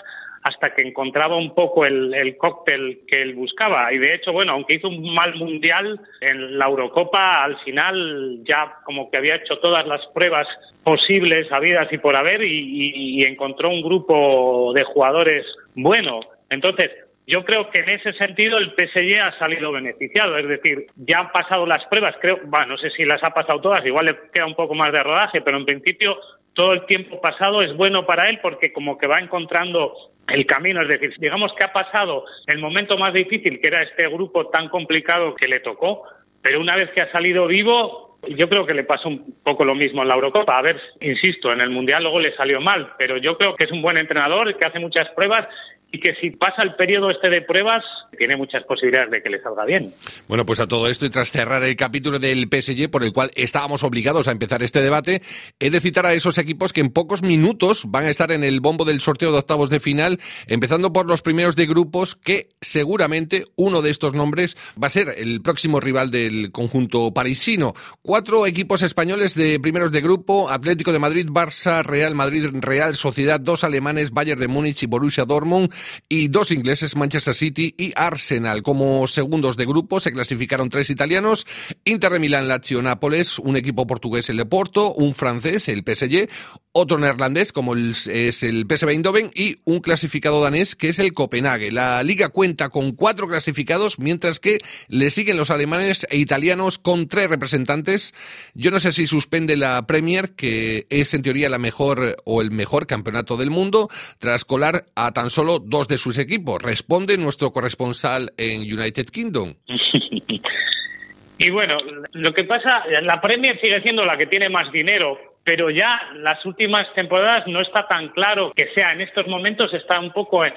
hasta 0.44 0.74
que 0.74 0.88
encontraba 0.88 1.36
un 1.36 1.54
poco 1.54 1.86
el, 1.86 2.14
el, 2.14 2.36
cóctel 2.38 3.02
que 3.06 3.22
él 3.22 3.36
buscaba. 3.36 3.94
Y 3.94 4.00
de 4.00 4.16
hecho, 4.16 4.32
bueno, 4.32 4.54
aunque 4.54 4.76
hizo 4.76 4.88
un 4.88 5.14
mal 5.14 5.36
mundial 5.36 6.00
en 6.20 6.58
la 6.58 6.66
Eurocopa, 6.66 7.44
al 7.44 7.60
final 7.60 8.40
ya 8.44 8.78
como 8.84 9.12
que 9.12 9.18
había 9.18 9.36
hecho 9.36 9.60
todas 9.60 9.86
las 9.86 10.02
pruebas 10.16 10.48
posibles, 10.84 11.48
habidas 11.52 11.92
y 11.94 11.98
por 12.00 12.16
haber, 12.16 12.42
y, 12.44 13.20
y 13.20 13.24
encontró 13.24 13.70
un 13.70 13.84
grupo 13.84 14.72
de 14.74 14.84
jugadores 14.84 15.46
bueno. 15.76 16.22
Entonces, 16.50 16.90
yo 17.28 17.46
creo 17.46 17.70
que 17.70 17.82
en 17.82 17.90
ese 17.90 18.14
sentido 18.14 18.58
el 18.58 18.72
PSG 18.72 19.20
ha 19.22 19.38
salido 19.40 19.72
beneficiado, 19.72 20.38
es 20.38 20.48
decir, 20.48 20.88
ya 20.96 21.20
han 21.20 21.32
pasado 21.32 21.66
las 21.66 21.86
pruebas, 21.86 22.16
creo, 22.20 22.40
bueno, 22.46 22.68
no 22.68 22.78
sé 22.78 22.90
si 22.92 23.06
las 23.06 23.24
ha 23.24 23.30
pasado 23.30 23.62
todas, 23.62 23.86
igual 23.86 24.06
le 24.06 24.18
queda 24.34 24.46
un 24.46 24.56
poco 24.56 24.74
más 24.76 24.92
de 24.92 25.04
rodaje, 25.04 25.42
pero 25.42 25.58
en 25.58 25.66
principio 25.66 26.18
todo 26.54 26.74
el 26.74 26.86
tiempo 26.86 27.22
pasado 27.22 27.62
es 27.62 27.76
bueno 27.76 28.06
para 28.06 28.30
él 28.30 28.40
porque 28.42 28.74
como 28.74 28.98
que 28.98 29.08
va 29.08 29.20
encontrando 29.20 29.94
el 30.28 30.46
camino, 30.46 30.82
es 30.82 30.88
decir, 30.88 31.14
digamos 31.20 31.54
que 31.54 31.66
ha 31.66 31.74
pasado 31.74 32.26
el 32.48 32.60
momento 32.60 32.98
más 32.98 33.14
difícil, 33.14 33.60
que 33.60 33.68
era 33.68 33.84
este 33.84 34.08
grupo 34.08 34.48
tan 34.48 34.70
complicado 34.70 35.36
que 35.36 35.48
le 35.48 35.60
tocó, 35.60 36.04
pero 36.42 36.60
una 36.60 36.76
vez 36.76 36.90
que 36.92 37.02
ha 37.02 37.12
salido 37.12 37.48
vivo, 37.48 38.18
yo 38.28 38.48
creo 38.50 38.66
que 38.66 38.74
le 38.74 38.84
pasó 38.84 39.10
un 39.10 39.36
poco 39.44 39.66
lo 39.66 39.76
mismo 39.76 40.02
en 40.02 40.08
la 40.08 40.16
Eurocopa. 40.16 40.58
A 40.58 40.62
ver, 40.62 40.80
insisto, 41.02 41.52
en 41.52 41.62
el 41.62 41.70
Mundial 41.70 42.04
luego 42.04 42.20
le 42.20 42.36
salió 42.36 42.62
mal, 42.62 42.94
pero 42.98 43.18
yo 43.18 43.38
creo 43.38 43.56
que 43.56 43.66
es 43.66 43.72
un 43.72 43.82
buen 43.82 43.98
entrenador, 43.98 44.56
que 44.56 44.68
hace 44.68 44.80
muchas 44.80 45.10
pruebas 45.16 45.48
y 45.92 46.00
que 46.00 46.16
si 46.22 46.32
pasa 46.32 46.64
el 46.64 46.76
periodo 46.76 47.12
este 47.12 47.30
de 47.30 47.42
pruebas, 47.42 47.84
tiene 48.18 48.38
muchas 48.38 48.64
posibilidades 48.64 49.12
de 49.12 49.22
que 49.22 49.30
le 49.30 49.42
salga 49.42 49.66
bien. 49.66 49.94
Bueno, 50.28 50.46
pues 50.46 50.60
a 50.62 50.68
todo 50.68 50.88
esto 50.88 51.06
y 51.06 51.10
tras 51.10 51.32
cerrar 51.32 51.64
el 51.64 51.76
capítulo 51.76 52.18
del 52.18 52.48
PSG 52.50 52.90
por 52.90 53.04
el 53.04 53.12
cual 53.12 53.32
estábamos 53.36 53.84
obligados 53.84 54.28
a 54.28 54.32
empezar 54.32 54.64
este 54.64 54.82
debate, 54.82 55.22
he 55.60 55.70
de 55.70 55.82
citar 55.82 56.06
a 56.06 56.14
esos 56.14 56.38
equipos 56.38 56.72
que 56.72 56.80
en 56.80 56.92
pocos 56.92 57.24
minutos 57.24 57.84
van 57.88 58.06
a 58.06 58.10
estar 58.10 58.32
en 58.32 58.44
el 58.44 58.62
bombo 58.62 58.86
del 58.86 59.02
sorteo 59.02 59.32
de 59.32 59.40
octavos 59.40 59.70
de 59.70 59.82
final, 59.82 60.20
empezando 60.48 60.94
por 60.94 61.08
los 61.08 61.22
primeros 61.22 61.56
de 61.56 61.66
grupos 61.66 62.16
que 62.16 62.48
seguramente 62.62 63.46
uno 63.56 63.82
de 63.82 63.90
estos 63.90 64.14
nombres 64.14 64.56
va 64.82 64.88
a 64.88 64.92
ser 64.92 65.14
el 65.18 65.42
próximo 65.42 65.82
rival 65.82 66.10
del 66.10 66.52
conjunto 66.52 67.14
parisino. 67.14 67.74
Cuatro 68.02 68.48
equipos 68.48 68.82
españoles 68.82 69.36
de 69.36 69.60
primeros 69.60 69.92
de 69.92 70.00
grupo, 70.00 70.50
Atlético 70.50 70.94
de 70.94 71.00
Madrid, 71.00 71.28
Barça, 71.30 71.84
Real 71.84 72.16
Madrid, 72.16 72.48
Real 72.54 72.96
Sociedad, 72.96 73.42
dos 73.42 73.66
alemanes, 73.66 74.12
Bayern 74.12 74.40
de 74.40 74.48
Múnich 74.48 74.84
y 74.84 74.86
Borussia 74.86 75.26
Dortmund 75.26 75.72
y 76.10 76.28
dos 76.28 76.52
ingleses, 76.52 76.96
Manchester 76.96 77.36
City 77.36 77.76
y 77.78 77.94
Arsenal. 77.96 78.64
Como 78.64 79.08
segundos 79.08 79.58
de 79.58 79.66
grupo 79.66 80.00
se 80.00 80.12
clasificaron 80.12 80.70
tres 80.70 80.90
italianos, 80.90 81.46
Inter 81.86 82.14
de 82.14 82.20
Milán, 82.20 82.48
Lazio, 82.48 82.82
Nápoles, 82.82 83.40
un 83.40 83.56
equipo 83.56 83.88
portugués, 83.88 84.30
el 84.30 84.38
Leporto, 84.38 84.94
un 84.94 85.14
francés, 85.14 85.68
el 85.68 85.84
PSG, 85.84 86.30
otro 86.74 86.98
neerlandés 86.98 87.52
como 87.52 87.76
es 87.76 88.08
el 88.08 88.66
PSV 88.66 88.90
Eindhoven 88.90 89.32
y 89.36 89.60
un 89.66 89.82
clasificado 89.82 90.42
danés 90.42 90.76
que 90.76 90.90
es 90.90 91.00
el 91.00 91.14
Copenhague. 91.14 91.72
La 91.72 92.02
liga 92.04 92.30
cuenta 92.30 92.70
con 92.70 92.94
cuatro 92.94 93.28
clasificados 93.28 94.00
mientras 94.00 94.40
que 94.40 94.60
le 94.88 95.10
siguen 95.10 95.38
los 95.38 95.50
alemanes 95.50 96.06
e 96.10 96.18
italianos 96.18 96.78
con 96.78 97.08
tres 97.08 97.30
representantes. 97.30 98.14
Yo 98.54 98.72
no 98.72 98.80
sé 98.80 98.94
si 98.94 99.06
suspende 99.06 99.58
la 99.58 99.86
Premier 99.86 100.32
que 100.34 100.88
es 100.90 101.14
en 101.14 101.24
teoría 101.24 101.50
la 101.50 101.60
mejor 101.60 102.18
o 102.24 102.42
el 102.42 102.52
mejor 102.52 102.88
campeonato 102.88 103.36
del 103.36 103.50
mundo 103.50 103.90
tras 104.20 104.46
colar 104.46 104.86
a 104.96 105.12
tan 105.12 105.30
solo 105.30 105.60
dos 105.72 105.88
de 105.88 105.98
sus 105.98 106.20
equipos. 106.20 106.62
Responde 106.62 107.18
nuestro 107.18 107.52
corresponsal 107.52 108.32
en 108.38 108.62
United 108.62 109.06
Kingdom. 109.06 109.56
y 111.40 111.50
bueno, 111.50 111.78
lo 112.12 112.32
que 112.32 112.44
pasa, 112.44 112.84
la 113.02 113.20
Premier 113.20 113.60
sigue 113.60 113.82
siendo 113.82 114.06
la 114.06 114.16
que 114.16 114.28
tiene 114.28 114.50
más 114.50 114.72
dinero 114.72 115.32
pero 115.44 115.70
ya 115.70 116.00
las 116.16 116.46
últimas 116.46 116.86
temporadas 116.94 117.48
no 117.48 117.62
está 117.62 117.88
tan 117.88 118.10
claro 118.10 118.54
que 118.56 118.68
sea 118.74 118.94
en 118.94 119.02
estos 119.02 119.28
momentos 119.28 119.74
está 119.74 120.00
un 120.00 120.12
poco 120.12 120.46
en, 120.46 120.54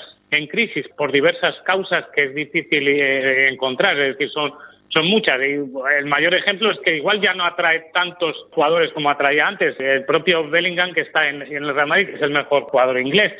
crisis 0.48 0.86
por 0.96 1.12
diversas 1.12 1.54
causas 1.64 2.06
que 2.14 2.24
es 2.24 2.34
difícil 2.34 2.88
eh, 2.88 3.48
encontrar, 3.48 3.96
es 3.98 4.18
decir, 4.18 4.30
son 4.30 4.52
son 4.88 5.06
muchas. 5.06 5.36
el 5.36 6.06
mayor 6.06 6.34
ejemplo 6.34 6.70
es 6.70 6.78
que 6.84 6.96
igual 6.96 7.20
ya 7.20 7.34
no 7.34 7.44
atrae 7.44 7.90
tantos 7.92 8.36
jugadores 8.52 8.92
como 8.92 9.10
atraía 9.10 9.46
antes. 9.46 9.74
El 9.80 10.04
propio 10.04 10.48
Bellingham, 10.48 10.92
que 10.92 11.00
está 11.00 11.28
en, 11.28 11.42
en 11.42 11.64
el 11.64 11.74
Real 11.74 11.88
Madrid, 11.88 12.06
que 12.10 12.14
es 12.14 12.22
el 12.22 12.30
mejor 12.30 12.64
jugador 12.64 13.00
inglés. 13.00 13.32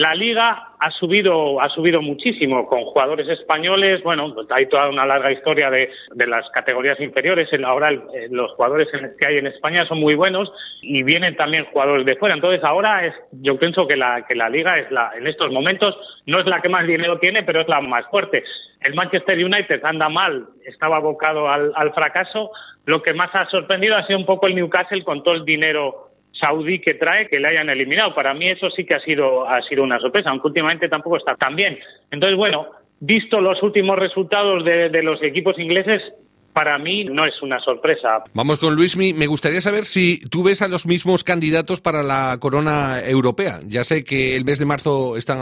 La 0.00 0.14
liga 0.14 0.70
ha 0.78 0.90
subido, 0.92 1.60
ha 1.60 1.68
subido 1.68 2.00
muchísimo 2.00 2.66
con 2.66 2.80
jugadores 2.84 3.28
españoles. 3.28 4.02
Bueno, 4.02 4.34
hay 4.48 4.64
toda 4.64 4.88
una 4.88 5.04
larga 5.04 5.30
historia 5.30 5.68
de, 5.68 5.90
de 6.14 6.26
las 6.26 6.48
categorías 6.52 6.98
inferiores. 7.00 7.50
Ahora 7.62 7.90
los 8.30 8.50
jugadores 8.52 8.88
que 8.90 9.26
hay 9.28 9.36
en 9.36 9.48
España 9.48 9.84
son 9.84 10.00
muy 10.00 10.14
buenos 10.14 10.50
y 10.80 11.02
vienen 11.02 11.36
también 11.36 11.66
jugadores 11.66 12.06
de 12.06 12.16
fuera. 12.16 12.34
Entonces 12.34 12.62
ahora 12.64 13.04
es, 13.04 13.14
yo 13.42 13.58
pienso 13.58 13.86
que 13.86 13.98
la, 13.98 14.24
que 14.26 14.34
la 14.34 14.48
liga 14.48 14.72
es 14.78 14.90
la, 14.90 15.12
en 15.18 15.26
estos 15.26 15.52
momentos 15.52 15.94
no 16.24 16.38
es 16.38 16.46
la 16.46 16.62
que 16.62 16.70
más 16.70 16.86
dinero 16.86 17.18
tiene, 17.18 17.42
pero 17.42 17.60
es 17.60 17.68
la 17.68 17.82
más 17.82 18.06
fuerte. 18.06 18.42
El 18.80 18.94
Manchester 18.94 19.36
United 19.36 19.82
anda 19.84 20.08
mal, 20.08 20.46
estaba 20.64 20.96
abocado 20.96 21.46
al, 21.46 21.72
al 21.74 21.92
fracaso. 21.92 22.52
Lo 22.86 23.02
que 23.02 23.12
más 23.12 23.28
ha 23.34 23.44
sorprendido 23.50 23.96
ha 23.96 24.06
sido 24.06 24.18
un 24.18 24.24
poco 24.24 24.46
el 24.46 24.54
Newcastle 24.54 25.04
con 25.04 25.22
todo 25.22 25.34
el 25.34 25.44
dinero 25.44 26.09
saudí 26.40 26.78
que 26.78 26.94
trae 26.94 27.28
que 27.28 27.38
le 27.38 27.48
hayan 27.48 27.70
eliminado. 27.70 28.14
Para 28.14 28.34
mí 28.34 28.48
eso 28.48 28.70
sí 28.70 28.84
que 28.84 28.94
ha 28.94 29.00
sido, 29.00 29.48
ha 29.48 29.62
sido 29.62 29.82
una 29.82 29.98
sorpresa, 29.98 30.30
aunque 30.30 30.48
últimamente 30.48 30.88
tampoco 30.88 31.16
está 31.16 31.36
tan 31.36 31.54
bien. 31.54 31.78
Entonces, 32.10 32.36
bueno, 32.36 32.68
visto 33.00 33.40
los 33.40 33.62
últimos 33.62 33.98
resultados 33.98 34.64
de, 34.64 34.88
de 34.88 35.02
los 35.02 35.22
equipos 35.22 35.58
ingleses, 35.58 36.02
para 36.52 36.78
mí 36.78 37.04
no 37.04 37.24
es 37.24 37.40
una 37.42 37.60
sorpresa. 37.60 38.24
Vamos 38.34 38.58
con 38.58 38.74
Luismi. 38.74 39.14
Me 39.14 39.26
gustaría 39.26 39.60
saber 39.60 39.84
si 39.84 40.18
tú 40.30 40.42
ves 40.42 40.62
a 40.62 40.68
los 40.68 40.86
mismos 40.86 41.24
candidatos 41.24 41.80
para 41.80 42.02
la 42.02 42.36
corona 42.40 43.00
europea. 43.04 43.60
Ya 43.66 43.84
sé 43.84 44.04
que 44.04 44.36
el 44.36 44.44
mes 44.44 44.58
de 44.58 44.66
marzo 44.66 45.16
está 45.16 45.34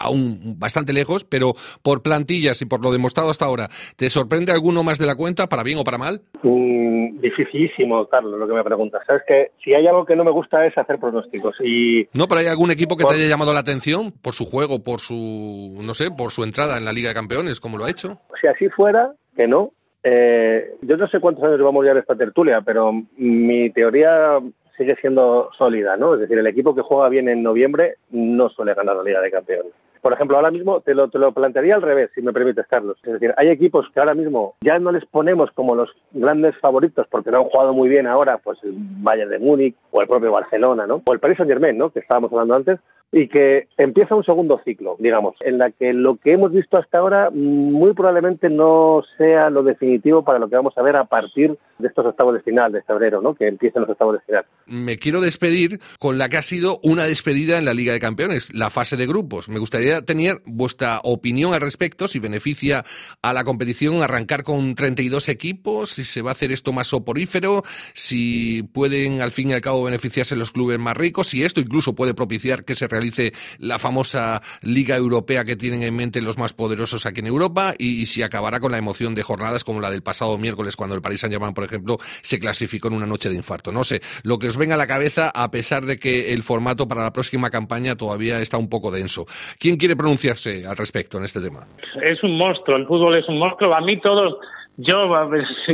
aún 0.00 0.58
bastante 0.58 0.92
lejos, 0.92 1.24
pero 1.24 1.54
por 1.82 2.02
plantillas 2.02 2.60
y 2.62 2.66
por 2.66 2.80
lo 2.80 2.92
demostrado 2.92 3.30
hasta 3.30 3.44
ahora, 3.44 3.68
¿te 3.96 4.10
sorprende 4.10 4.52
alguno 4.52 4.82
más 4.82 4.98
de 4.98 5.06
la 5.06 5.16
cuenta, 5.16 5.48
para 5.48 5.62
bien 5.62 5.78
o 5.78 5.84
para 5.84 5.98
mal? 5.98 6.22
Mm, 6.42 7.20
dificilísimo, 7.20 8.06
Carlos, 8.06 8.38
lo 8.38 8.46
que 8.46 8.54
me 8.54 8.64
preguntas. 8.64 9.02
Sabes 9.06 9.22
que 9.26 9.50
si 9.62 9.74
hay 9.74 9.86
algo 9.86 10.04
que 10.04 10.16
no 10.16 10.24
me 10.24 10.30
gusta 10.30 10.64
es 10.66 10.76
hacer 10.78 10.98
pronósticos. 10.98 11.56
Y... 11.62 12.08
No, 12.12 12.28
pero 12.28 12.40
hay 12.40 12.46
algún 12.46 12.70
equipo 12.70 12.96
que 12.96 13.04
te 13.04 13.14
haya 13.14 13.28
llamado 13.28 13.52
la 13.52 13.60
atención 13.60 14.12
por 14.12 14.34
su 14.34 14.44
juego, 14.44 14.82
por 14.82 15.00
su, 15.00 15.78
no 15.80 15.94
sé, 15.94 16.10
por 16.10 16.30
su 16.30 16.44
entrada 16.44 16.78
en 16.78 16.84
la 16.84 16.92
Liga 16.92 17.08
de 17.08 17.14
Campeones, 17.14 17.60
como 17.60 17.78
lo 17.78 17.84
ha 17.84 17.90
hecho. 17.90 18.20
Si 18.40 18.46
así 18.46 18.68
fuera, 18.68 19.12
que 19.36 19.48
no, 19.48 19.72
Eh, 20.06 20.76
yo 20.82 20.98
no 20.98 21.06
sé 21.06 21.18
cuántos 21.18 21.42
años 21.44 21.56
llevamos 21.56 21.84
ya 21.84 21.92
en 21.92 21.98
esta 21.98 22.14
tertulia, 22.14 22.60
pero 22.60 22.92
mi 23.16 23.70
teoría 23.70 24.38
sigue 24.76 24.96
siendo 24.96 25.50
sólida, 25.56 25.96
¿no? 25.96 26.14
Es 26.14 26.20
decir, 26.20 26.38
el 26.38 26.46
equipo 26.46 26.74
que 26.74 26.82
juega 26.82 27.08
bien 27.08 27.28
en 27.28 27.42
noviembre 27.42 27.96
no 28.10 28.50
suele 28.50 28.74
ganar 28.74 28.96
la 28.96 29.02
Liga 29.02 29.22
de 29.22 29.30
Campeones. 29.30 29.72
Por 30.02 30.12
ejemplo, 30.12 30.36
ahora 30.36 30.50
mismo 30.50 30.82
te 30.82 30.94
lo, 30.94 31.08
te 31.08 31.18
lo 31.18 31.32
plantearía 31.32 31.76
al 31.76 31.80
revés, 31.80 32.10
si 32.14 32.20
me 32.20 32.34
permites, 32.34 32.66
Carlos. 32.66 32.98
Es 33.02 33.14
decir, 33.14 33.32
hay 33.38 33.48
equipos 33.48 33.88
que 33.88 34.00
ahora 34.00 34.12
mismo 34.12 34.54
ya 34.60 34.78
no 34.78 34.92
les 34.92 35.06
ponemos 35.06 35.50
como 35.52 35.74
los 35.74 35.96
grandes 36.12 36.58
favoritos 36.58 37.06
porque 37.08 37.30
no 37.30 37.38
han 37.38 37.44
jugado 37.44 37.72
muy 37.72 37.88
bien 37.88 38.06
ahora, 38.06 38.36
pues 38.36 38.62
el 38.64 38.74
Bayern 38.76 39.30
de 39.30 39.38
Múnich 39.38 39.74
o 39.90 40.02
el 40.02 40.08
propio 40.08 40.32
Barcelona, 40.32 40.86
¿no? 40.86 41.00
O 41.06 41.12
el 41.14 41.20
Paris 41.20 41.38
Saint-Germain, 41.38 41.78
¿no? 41.78 41.88
Que 41.88 42.00
estábamos 42.00 42.30
hablando 42.32 42.54
antes, 42.54 42.80
y 43.16 43.28
que 43.28 43.68
empieza 43.76 44.16
un 44.16 44.24
segundo 44.24 44.60
ciclo, 44.64 44.96
digamos, 44.98 45.36
en 45.42 45.58
la 45.58 45.70
que 45.70 45.92
lo 45.92 46.16
que 46.16 46.32
hemos 46.32 46.50
visto 46.50 46.76
hasta 46.76 46.98
ahora 46.98 47.30
muy 47.30 47.92
probablemente 47.92 48.50
no 48.50 49.02
sea 49.16 49.50
lo 49.50 49.62
definitivo 49.62 50.24
para 50.24 50.40
lo 50.40 50.48
que 50.48 50.56
vamos 50.56 50.76
a 50.76 50.82
ver 50.82 50.96
a 50.96 51.04
partir 51.04 51.56
de 51.78 51.88
estos 51.88 52.04
octavos 52.06 52.34
de 52.34 52.40
final 52.40 52.72
de 52.72 52.82
febrero, 52.82 53.20
¿no? 53.20 53.34
Que 53.34 53.46
empiecen 53.46 53.82
los 53.82 53.90
octavos 53.90 54.14
de 54.14 54.20
final. 54.20 54.44
Me 54.66 54.98
quiero 54.98 55.20
despedir 55.20 55.80
con 56.00 56.18
la 56.18 56.28
que 56.28 56.38
ha 56.38 56.42
sido 56.42 56.80
una 56.82 57.04
despedida 57.04 57.56
en 57.56 57.64
la 57.64 57.74
Liga 57.74 57.92
de 57.92 58.00
Campeones, 58.00 58.52
la 58.52 58.68
fase 58.68 58.96
de 58.96 59.06
grupos. 59.06 59.48
Me 59.48 59.60
gustaría 59.60 60.02
tener 60.02 60.42
vuestra 60.44 61.00
opinión 61.04 61.54
al 61.54 61.60
respecto, 61.60 62.08
si 62.08 62.18
beneficia 62.18 62.84
a 63.22 63.32
la 63.32 63.44
competición 63.44 64.02
arrancar 64.02 64.42
con 64.42 64.74
32 64.74 65.28
equipos, 65.28 65.90
si 65.90 66.04
se 66.04 66.20
va 66.20 66.30
a 66.30 66.32
hacer 66.32 66.50
esto 66.50 66.72
más 66.72 66.88
soporífero, 66.88 67.62
si 67.92 68.64
pueden 68.72 69.20
al 69.20 69.30
fin 69.30 69.50
y 69.50 69.52
al 69.52 69.60
cabo 69.60 69.84
beneficiarse 69.84 70.34
los 70.34 70.50
clubes 70.50 70.80
más 70.80 70.96
ricos, 70.96 71.28
si 71.28 71.44
esto 71.44 71.60
incluso 71.60 71.94
puede 71.94 72.14
propiciar 72.14 72.64
que 72.64 72.74
se 72.74 72.88
realice 72.88 73.03
dice 73.04 73.32
la 73.58 73.78
famosa 73.78 74.42
Liga 74.62 74.96
Europea 74.96 75.44
que 75.44 75.56
tienen 75.56 75.82
en 75.82 75.94
mente 75.94 76.20
los 76.20 76.38
más 76.38 76.52
poderosos 76.52 77.06
aquí 77.06 77.20
en 77.20 77.26
Europa 77.26 77.74
y, 77.78 78.06
si 78.06 78.22
acabará 78.22 78.60
con 78.60 78.72
la 78.72 78.78
emoción 78.78 79.14
de 79.14 79.22
jornadas 79.22 79.64
como 79.64 79.80
la 79.80 79.90
del 79.90 80.02
pasado 80.02 80.36
miércoles 80.38 80.76
cuando 80.76 80.94
el 80.96 81.02
Paris 81.02 81.20
Saint-Germain, 81.20 81.54
por 81.54 81.64
ejemplo, 81.64 81.98
se 82.22 82.38
clasificó 82.38 82.88
en 82.88 82.94
una 82.94 83.06
noche 83.06 83.28
de 83.28 83.36
infarto. 83.36 83.72
No 83.72 83.84
sé, 83.84 84.00
lo 84.22 84.38
que 84.38 84.48
os 84.48 84.56
venga 84.56 84.74
a 84.74 84.78
la 84.78 84.86
cabeza 84.86 85.30
a 85.34 85.50
pesar 85.50 85.84
de 85.84 85.98
que 85.98 86.32
el 86.32 86.42
formato 86.42 86.88
para 86.88 87.02
la 87.02 87.12
próxima 87.12 87.50
campaña 87.50 87.96
todavía 87.96 88.40
está 88.40 88.58
un 88.58 88.68
poco 88.68 88.90
denso. 88.90 89.26
¿Quién 89.58 89.76
quiere 89.76 89.96
pronunciarse 89.96 90.66
al 90.66 90.76
respecto 90.76 91.18
en 91.18 91.24
este 91.24 91.40
tema? 91.40 91.66
Es 92.02 92.22
un 92.22 92.36
monstruo, 92.36 92.76
el 92.76 92.86
fútbol 92.86 93.16
es 93.16 93.28
un 93.28 93.38
monstruo. 93.38 93.74
A 93.74 93.80
mí 93.80 94.00
todos 94.00 94.36
yo 94.76 95.14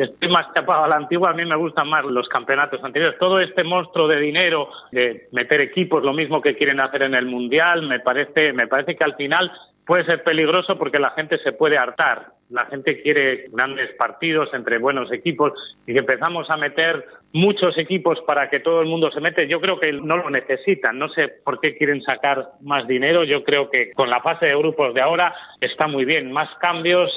estoy 0.00 0.28
más 0.28 0.46
chapado 0.54 0.84
a 0.84 0.88
la 0.88 0.96
antigua, 0.96 1.30
a 1.30 1.34
mí 1.34 1.44
me 1.44 1.56
gustan 1.56 1.88
más 1.88 2.04
los 2.04 2.28
campeonatos 2.28 2.82
anteriores. 2.84 3.18
Todo 3.18 3.40
este 3.40 3.64
monstruo 3.64 4.06
de 4.06 4.20
dinero, 4.20 4.68
de 4.92 5.28
meter 5.32 5.60
equipos, 5.60 6.04
lo 6.04 6.12
mismo 6.12 6.40
que 6.40 6.56
quieren 6.56 6.80
hacer 6.80 7.02
en 7.02 7.14
el 7.14 7.26
Mundial, 7.26 7.82
me 7.82 8.00
parece, 8.00 8.52
me 8.52 8.68
parece 8.68 8.96
que 8.96 9.04
al 9.04 9.16
final 9.16 9.50
puede 9.86 10.04
ser 10.04 10.22
peligroso 10.22 10.78
porque 10.78 11.00
la 11.00 11.10
gente 11.10 11.38
se 11.38 11.52
puede 11.52 11.76
hartar. 11.76 12.32
La 12.50 12.66
gente 12.66 13.00
quiere 13.02 13.46
grandes 13.50 13.94
partidos 13.94 14.50
entre 14.52 14.78
buenos 14.78 15.10
equipos 15.10 15.52
y 15.86 15.94
que 15.94 16.00
empezamos 16.00 16.48
a 16.50 16.56
meter 16.56 17.06
muchos 17.32 17.76
equipos 17.78 18.18
para 18.26 18.50
que 18.50 18.60
todo 18.60 18.82
el 18.82 18.88
mundo 18.88 19.10
se 19.10 19.20
mete. 19.20 19.48
Yo 19.48 19.60
creo 19.60 19.80
que 19.80 19.92
no 19.92 20.18
lo 20.18 20.30
necesitan. 20.30 20.98
No 20.98 21.08
sé 21.08 21.28
por 21.44 21.60
qué 21.60 21.76
quieren 21.76 22.02
sacar 22.02 22.50
más 22.60 22.86
dinero. 22.86 23.24
Yo 23.24 23.42
creo 23.42 23.70
que 23.70 23.92
con 23.92 24.10
la 24.10 24.20
fase 24.20 24.46
de 24.46 24.56
grupos 24.56 24.92
de 24.92 25.00
ahora 25.00 25.34
está 25.60 25.86
muy 25.86 26.04
bien. 26.04 26.30
Más 26.30 26.50
cambios, 26.60 27.10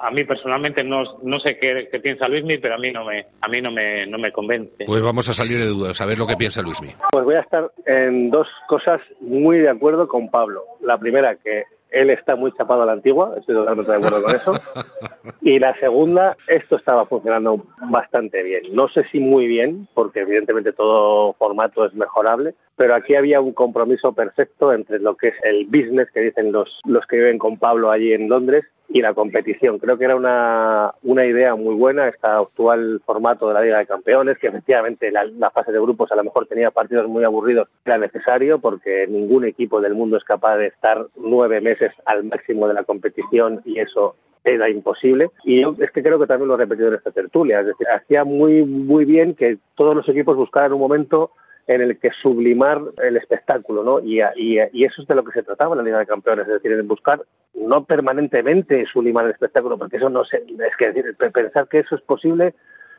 a 0.00 0.10
mí 0.10 0.24
personalmente 0.24 0.82
no, 0.82 1.18
no 1.22 1.40
sé 1.40 1.58
qué, 1.58 1.88
piensa 2.02 2.28
Luismi, 2.28 2.58
pero 2.58 2.74
a 2.74 2.78
mí 2.78 2.90
no 2.90 3.04
me 3.04 3.26
a 3.40 3.48
mí 3.48 3.60
no 3.60 3.70
me, 3.70 4.06
no 4.06 4.18
me 4.18 4.32
convence. 4.32 4.84
Pues 4.86 5.02
vamos 5.02 5.28
a 5.28 5.34
salir 5.34 5.58
de 5.58 5.66
dudas, 5.66 6.00
a 6.00 6.06
ver 6.06 6.18
lo 6.18 6.26
que 6.26 6.36
piensa 6.36 6.62
Luismi. 6.62 6.90
Pues 7.10 7.24
voy 7.24 7.34
a 7.34 7.40
estar 7.40 7.70
en 7.86 8.30
dos 8.30 8.48
cosas 8.68 9.00
muy 9.20 9.58
de 9.58 9.68
acuerdo 9.68 10.08
con 10.08 10.30
Pablo. 10.30 10.64
La 10.80 10.98
primera, 10.98 11.36
que 11.36 11.64
él 11.90 12.10
está 12.10 12.36
muy 12.36 12.52
chapado 12.52 12.82
a 12.82 12.86
la 12.86 12.92
antigua, 12.92 13.34
estoy 13.38 13.54
totalmente 13.54 13.90
de 13.90 13.98
acuerdo 13.98 14.22
con 14.22 14.34
eso. 14.34 14.52
Y 15.42 15.58
la 15.58 15.74
segunda, 15.78 16.36
esto 16.46 16.76
estaba 16.76 17.06
funcionando 17.06 17.64
bastante 17.90 18.42
bien. 18.42 18.62
No 18.72 18.88
sé 18.88 19.04
si 19.10 19.20
muy 19.20 19.46
bien, 19.46 19.88
porque 19.94 20.20
evidentemente 20.20 20.72
todo 20.72 21.34
formato 21.34 21.84
es 21.84 21.94
mejorable, 21.94 22.54
pero 22.80 22.94
aquí 22.94 23.14
había 23.14 23.42
un 23.42 23.52
compromiso 23.52 24.14
perfecto 24.14 24.72
entre 24.72 25.00
lo 25.00 25.14
que 25.14 25.28
es 25.28 25.34
el 25.42 25.66
business 25.66 26.10
que 26.14 26.20
dicen 26.20 26.50
los, 26.50 26.80
los 26.86 27.06
que 27.06 27.18
viven 27.18 27.38
con 27.38 27.58
Pablo 27.58 27.90
allí 27.90 28.14
en 28.14 28.26
Londres 28.26 28.64
y 28.88 29.02
la 29.02 29.12
competición. 29.12 29.78
Creo 29.78 29.98
que 29.98 30.06
era 30.06 30.16
una, 30.16 30.94
una 31.02 31.26
idea 31.26 31.54
muy 31.56 31.74
buena 31.74 32.08
este 32.08 32.26
actual 32.26 33.02
formato 33.04 33.48
de 33.48 33.52
la 33.52 33.60
Liga 33.60 33.78
de 33.80 33.86
Campeones, 33.86 34.38
que 34.38 34.46
efectivamente 34.46 35.12
la, 35.12 35.26
la, 35.26 35.50
fase 35.50 35.72
de 35.72 35.78
grupos 35.78 36.10
a 36.10 36.16
lo 36.16 36.24
mejor 36.24 36.46
tenía 36.46 36.70
partidos 36.70 37.06
muy 37.06 37.22
aburridos, 37.22 37.68
era 37.84 37.98
necesario 37.98 38.60
porque 38.60 39.06
ningún 39.06 39.44
equipo 39.44 39.82
del 39.82 39.92
mundo 39.92 40.16
es 40.16 40.24
capaz 40.24 40.56
de 40.56 40.68
estar 40.68 41.06
nueve 41.16 41.60
meses 41.60 41.92
al 42.06 42.24
máximo 42.24 42.66
de 42.66 42.72
la 42.72 42.84
competición 42.84 43.60
y 43.66 43.78
eso 43.78 44.16
era 44.42 44.70
imposible. 44.70 45.28
Y 45.44 45.60
yo 45.60 45.76
es 45.78 45.90
que 45.90 46.02
creo 46.02 46.18
que 46.18 46.26
también 46.26 46.48
lo 46.48 46.54
he 46.54 46.56
repetido 46.56 46.88
en 46.88 46.94
esta 46.94 47.10
tertulia, 47.10 47.60
es 47.60 47.66
decir, 47.66 47.86
hacía 47.88 48.24
muy, 48.24 48.64
muy 48.64 49.04
bien 49.04 49.34
que 49.34 49.58
todos 49.74 49.94
los 49.94 50.08
equipos 50.08 50.34
buscaran 50.34 50.72
un 50.72 50.80
momento 50.80 51.32
en 51.74 51.82
el 51.82 51.98
que 52.00 52.10
sublimar 52.10 52.82
el 53.00 53.16
espectáculo, 53.16 53.84
¿no? 53.84 54.00
Y, 54.00 54.20
y, 54.34 54.84
eso 54.84 55.02
es 55.02 55.06
de 55.06 55.14
lo 55.14 55.22
que 55.22 55.30
se 55.30 55.44
trataba 55.44 55.74
en 55.74 55.78
la 55.78 55.84
Liga 55.84 55.98
de 56.00 56.06
Campeones, 56.06 56.48
es 56.48 56.54
decir, 56.54 56.72
en 56.72 56.88
buscar 56.88 57.22
no 57.54 57.84
permanentemente 57.84 58.84
sublimar 58.86 59.26
el 59.26 59.30
espectáculo, 59.30 59.78
porque 59.78 59.98
eso 59.98 60.10
no 60.10 60.24
se, 60.24 60.38
es 60.38 60.76
que 60.76 60.90
decir, 60.90 61.16
pensar 61.32 61.68
que 61.68 61.78
eso 61.78 61.94
es 61.94 62.02
posible 62.02 62.54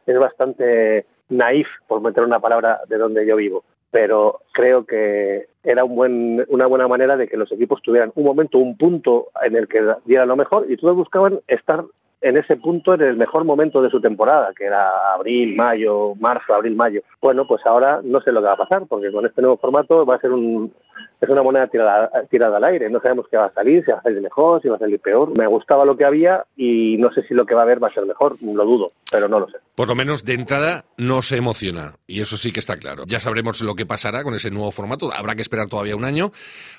es 0.05 0.17
bastante 0.17 1.05
naif, 1.27 1.67
por 1.85 1.99
meter 2.01 2.23
una 2.23 2.39
palabra 2.39 2.79
de 2.87 2.97
donde 2.97 3.25
yo 3.25 3.35
vivo. 3.35 3.65
Pero 3.91 4.39
creo 4.53 4.85
que 4.85 5.47
era 5.63 5.83
un 5.83 5.95
buen, 5.95 6.45
una 6.47 6.65
buena 6.65 6.87
manera 6.87 7.17
de 7.17 7.27
que 7.27 7.35
los 7.35 7.51
equipos 7.51 7.81
tuvieran 7.81 8.13
un 8.15 8.23
momento, 8.23 8.57
un 8.57 8.77
punto 8.77 9.31
en 9.43 9.57
el 9.57 9.67
que 9.67 9.83
diera 10.05 10.25
lo 10.25 10.37
mejor 10.37 10.65
y 10.69 10.77
todos 10.77 10.95
buscaban 10.95 11.41
estar 11.47 11.83
en 12.21 12.37
ese 12.37 12.55
punto 12.55 12.93
en 12.93 13.01
el 13.01 13.17
mejor 13.17 13.43
momento 13.43 13.81
de 13.81 13.89
su 13.89 13.99
temporada, 13.99 14.53
que 14.55 14.65
era 14.65 15.13
abril, 15.13 15.55
mayo, 15.55 16.13
marzo, 16.19 16.53
abril, 16.53 16.75
mayo. 16.75 17.01
Bueno, 17.19 17.47
pues 17.47 17.65
ahora 17.65 18.01
no 18.03 18.21
sé 18.21 18.31
lo 18.31 18.41
que 18.41 18.47
va 18.47 18.53
a 18.53 18.57
pasar, 18.57 18.85
porque 18.87 19.11
con 19.11 19.25
este 19.25 19.41
nuevo 19.41 19.57
formato 19.57 20.05
va 20.05 20.15
a 20.15 20.21
ser 20.21 20.31
un, 20.31 20.71
es 21.21 21.29
una 21.29 21.43
moneda 21.43 21.67
tirada, 21.67 22.57
al 22.57 22.63
aire. 22.63 22.89
No 22.89 22.99
sabemos 22.99 23.27
qué 23.29 23.37
va 23.37 23.45
a 23.45 23.53
salir, 23.53 23.85
si 23.85 23.91
va 23.91 23.99
a 23.99 24.01
salir 24.01 24.21
mejor, 24.21 24.61
si 24.61 24.69
va 24.69 24.77
a 24.77 24.79
salir 24.79 24.99
peor. 24.99 25.37
Me 25.37 25.45
gustaba 25.45 25.85
lo 25.85 25.95
que 25.95 26.03
había 26.03 26.45
y 26.57 26.97
no 26.97 27.11
sé 27.11 27.21
si 27.23 27.35
lo 27.35 27.45
que 27.45 27.53
va 27.53 27.61
a 27.61 27.63
haber 27.63 27.81
va 27.81 27.89
a 27.89 27.93
ser 27.93 28.05
mejor, 28.05 28.37
lo 28.41 28.65
dudo, 28.65 28.91
pero 29.11 29.27
no 29.27 29.39
lo 29.39 29.47
sé. 29.47 29.57
Por 29.75 29.87
lo 29.87 29.95
menos 29.95 30.25
de 30.25 30.33
entrada 30.33 30.85
no 30.97 31.21
se 31.21 31.37
emociona 31.37 31.95
y 32.07 32.21
eso 32.21 32.37
sí 32.37 32.51
que 32.51 32.59
está 32.59 32.77
claro. 32.77 33.03
Ya 33.05 33.19
sabremos 33.19 33.61
lo 33.61 33.75
que 33.75 33.85
pasará 33.85 34.23
con 34.23 34.33
ese 34.33 34.49
nuevo 34.49 34.71
formato. 34.71 35.13
Habrá 35.13 35.35
que 35.35 35.43
esperar 35.43 35.67
todavía 35.69 35.95
un 35.95 36.05
año 36.05 36.31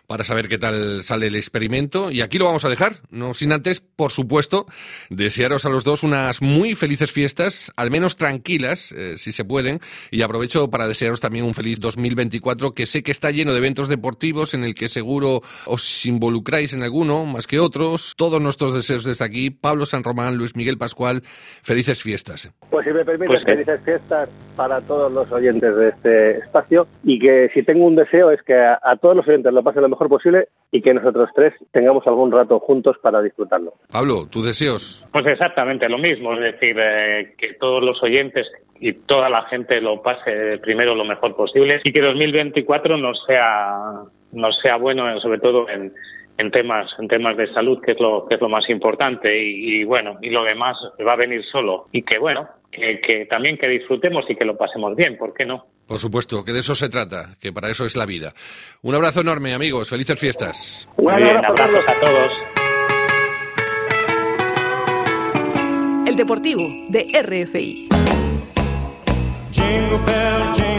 para 0.08 0.24
saber 0.24 0.48
qué 0.48 0.58
tal 0.58 1.02
sale 1.04 1.28
el 1.28 1.36
experimento 1.36 2.10
y 2.10 2.20
aquí 2.20 2.38
lo 2.38 2.46
vamos 2.46 2.64
a 2.64 2.68
dejar, 2.68 2.96
no 3.10 3.34
sin 3.34 3.52
antes, 3.52 3.80
por 3.80 4.10
supuesto, 4.10 4.66
desearos 5.08 5.64
a 5.66 5.68
los 5.68 5.84
dos 5.84 6.02
unas 6.02 6.42
muy 6.42 6.74
felices 6.74 7.12
fiestas, 7.12 7.72
al 7.76 7.90
menos 7.90 8.16
tranquilas, 8.16 8.92
eh, 8.92 9.14
si 9.18 9.32
se 9.32 9.44
pueden, 9.44 9.80
y 10.10 10.22
aprovecho 10.22 10.68
para 10.68 10.88
desearos 10.88 11.20
también 11.20 11.44
un 11.44 11.54
feliz 11.54 11.78
2024 11.80 12.74
que 12.74 12.86
sé 12.86 13.02
que 13.02 13.12
está 13.12 13.30
lleno 13.30 13.52
de 13.52 13.58
eventos 13.58 13.88
deportivos 14.02 14.52
en 14.54 14.64
el 14.64 14.74
que 14.74 14.88
seguro 14.88 15.42
os 15.66 16.06
involucráis 16.06 16.74
en 16.74 16.82
alguno 16.82 17.24
más 17.24 17.46
que 17.46 17.60
otros. 17.60 18.14
Todos 18.16 18.42
nuestros 18.42 18.74
deseos 18.74 19.04
desde 19.04 19.24
aquí. 19.24 19.50
Pablo 19.50 19.86
San 19.86 20.02
Román, 20.02 20.36
Luis 20.36 20.56
Miguel 20.56 20.76
Pascual, 20.76 21.22
felices 21.62 22.02
fiestas. 22.02 22.50
Pues 22.68 22.84
si 22.84 22.92
me 22.92 23.04
permites, 23.04 23.28
pues, 23.28 23.44
felices 23.44 23.80
fiestas 23.84 24.28
para 24.56 24.80
todos 24.80 25.12
los 25.12 25.30
oyentes 25.30 25.76
de 25.76 25.88
este 25.90 26.38
espacio 26.38 26.88
y 27.04 27.20
que 27.20 27.48
si 27.54 27.62
tengo 27.62 27.86
un 27.86 27.94
deseo 27.94 28.32
es 28.32 28.42
que 28.42 28.54
a, 28.54 28.96
todos 29.00 29.14
los 29.14 29.28
oyentes 29.28 29.52
lo 29.52 29.62
pasen 29.62 29.82
lo 29.82 29.88
mejor 29.88 30.08
posible 30.08 30.48
y 30.72 30.82
que 30.82 30.92
nosotros 30.92 31.30
tres 31.34 31.54
tengamos 31.70 32.04
algún 32.08 32.32
rato 32.32 32.58
juntos 32.58 32.96
para 33.00 33.22
disfrutarlo. 33.22 33.74
Pablo, 33.88 34.26
¿tus 34.26 34.44
deseos? 34.44 35.06
Pues 35.12 35.26
exactamente 35.26 35.88
lo 35.88 35.98
mismo, 35.98 36.34
es 36.34 36.40
decir, 36.40 36.76
eh, 36.76 37.34
que 37.38 37.54
todos 37.54 37.84
los 37.84 38.02
oyentes 38.02 38.48
y 38.82 38.92
toda 38.94 39.30
la 39.30 39.44
gente 39.44 39.80
lo 39.80 40.02
pase 40.02 40.58
primero 40.58 40.96
lo 40.96 41.04
mejor 41.04 41.36
posible 41.36 41.80
y 41.84 41.92
que 41.92 42.00
2024 42.00 42.96
no 42.96 43.14
sea 43.14 44.02
no 44.32 44.52
sea 44.60 44.76
bueno, 44.76 45.20
sobre 45.20 45.38
todo 45.38 45.68
en, 45.68 45.94
en 46.36 46.50
temas 46.50 46.90
en 46.98 47.06
temas 47.06 47.36
de 47.36 47.46
salud, 47.54 47.80
que 47.80 47.92
es 47.92 48.00
lo 48.00 48.26
que 48.26 48.34
es 48.34 48.40
lo 48.40 48.48
más 48.48 48.68
importante 48.68 49.40
y, 49.40 49.84
bueno 49.84 50.18
y 50.20 50.30
lo 50.30 50.42
demás 50.42 50.76
va 51.06 51.12
a 51.12 51.16
venir 51.16 51.44
solo 51.52 51.86
y 51.92 52.02
que 52.02 52.18
bueno 52.18 52.48
que, 52.72 53.26
también 53.30 53.56
que 53.56 53.70
disfrutemos 53.70 54.24
y 54.28 54.34
que 54.34 54.44
lo 54.44 54.56
pasemos 54.56 54.96
bien, 54.96 55.16
¿por 55.16 55.32
qué 55.32 55.46
no? 55.46 55.66
Por 55.86 55.98
supuesto, 55.98 56.42
que 56.42 56.52
de 56.52 56.60
eso 56.60 56.74
se 56.74 56.88
trata, 56.88 57.36
que 57.40 57.52
para 57.52 57.70
eso 57.70 57.84
es 57.84 57.94
la 57.96 58.06
vida. 58.06 58.32
Un 58.80 58.94
abrazo 58.94 59.20
enorme, 59.20 59.52
amigos. 59.52 59.90
Felices 59.90 60.18
fiestas. 60.18 60.88
Un 60.96 61.10
abrazo 61.10 61.80
a 61.86 62.00
todos. 62.00 62.32
El 66.08 66.16
Deportivo 66.16 66.62
de 66.90 67.04
RFI. 67.22 67.92
jingle 69.92 70.06
bell, 70.06 70.71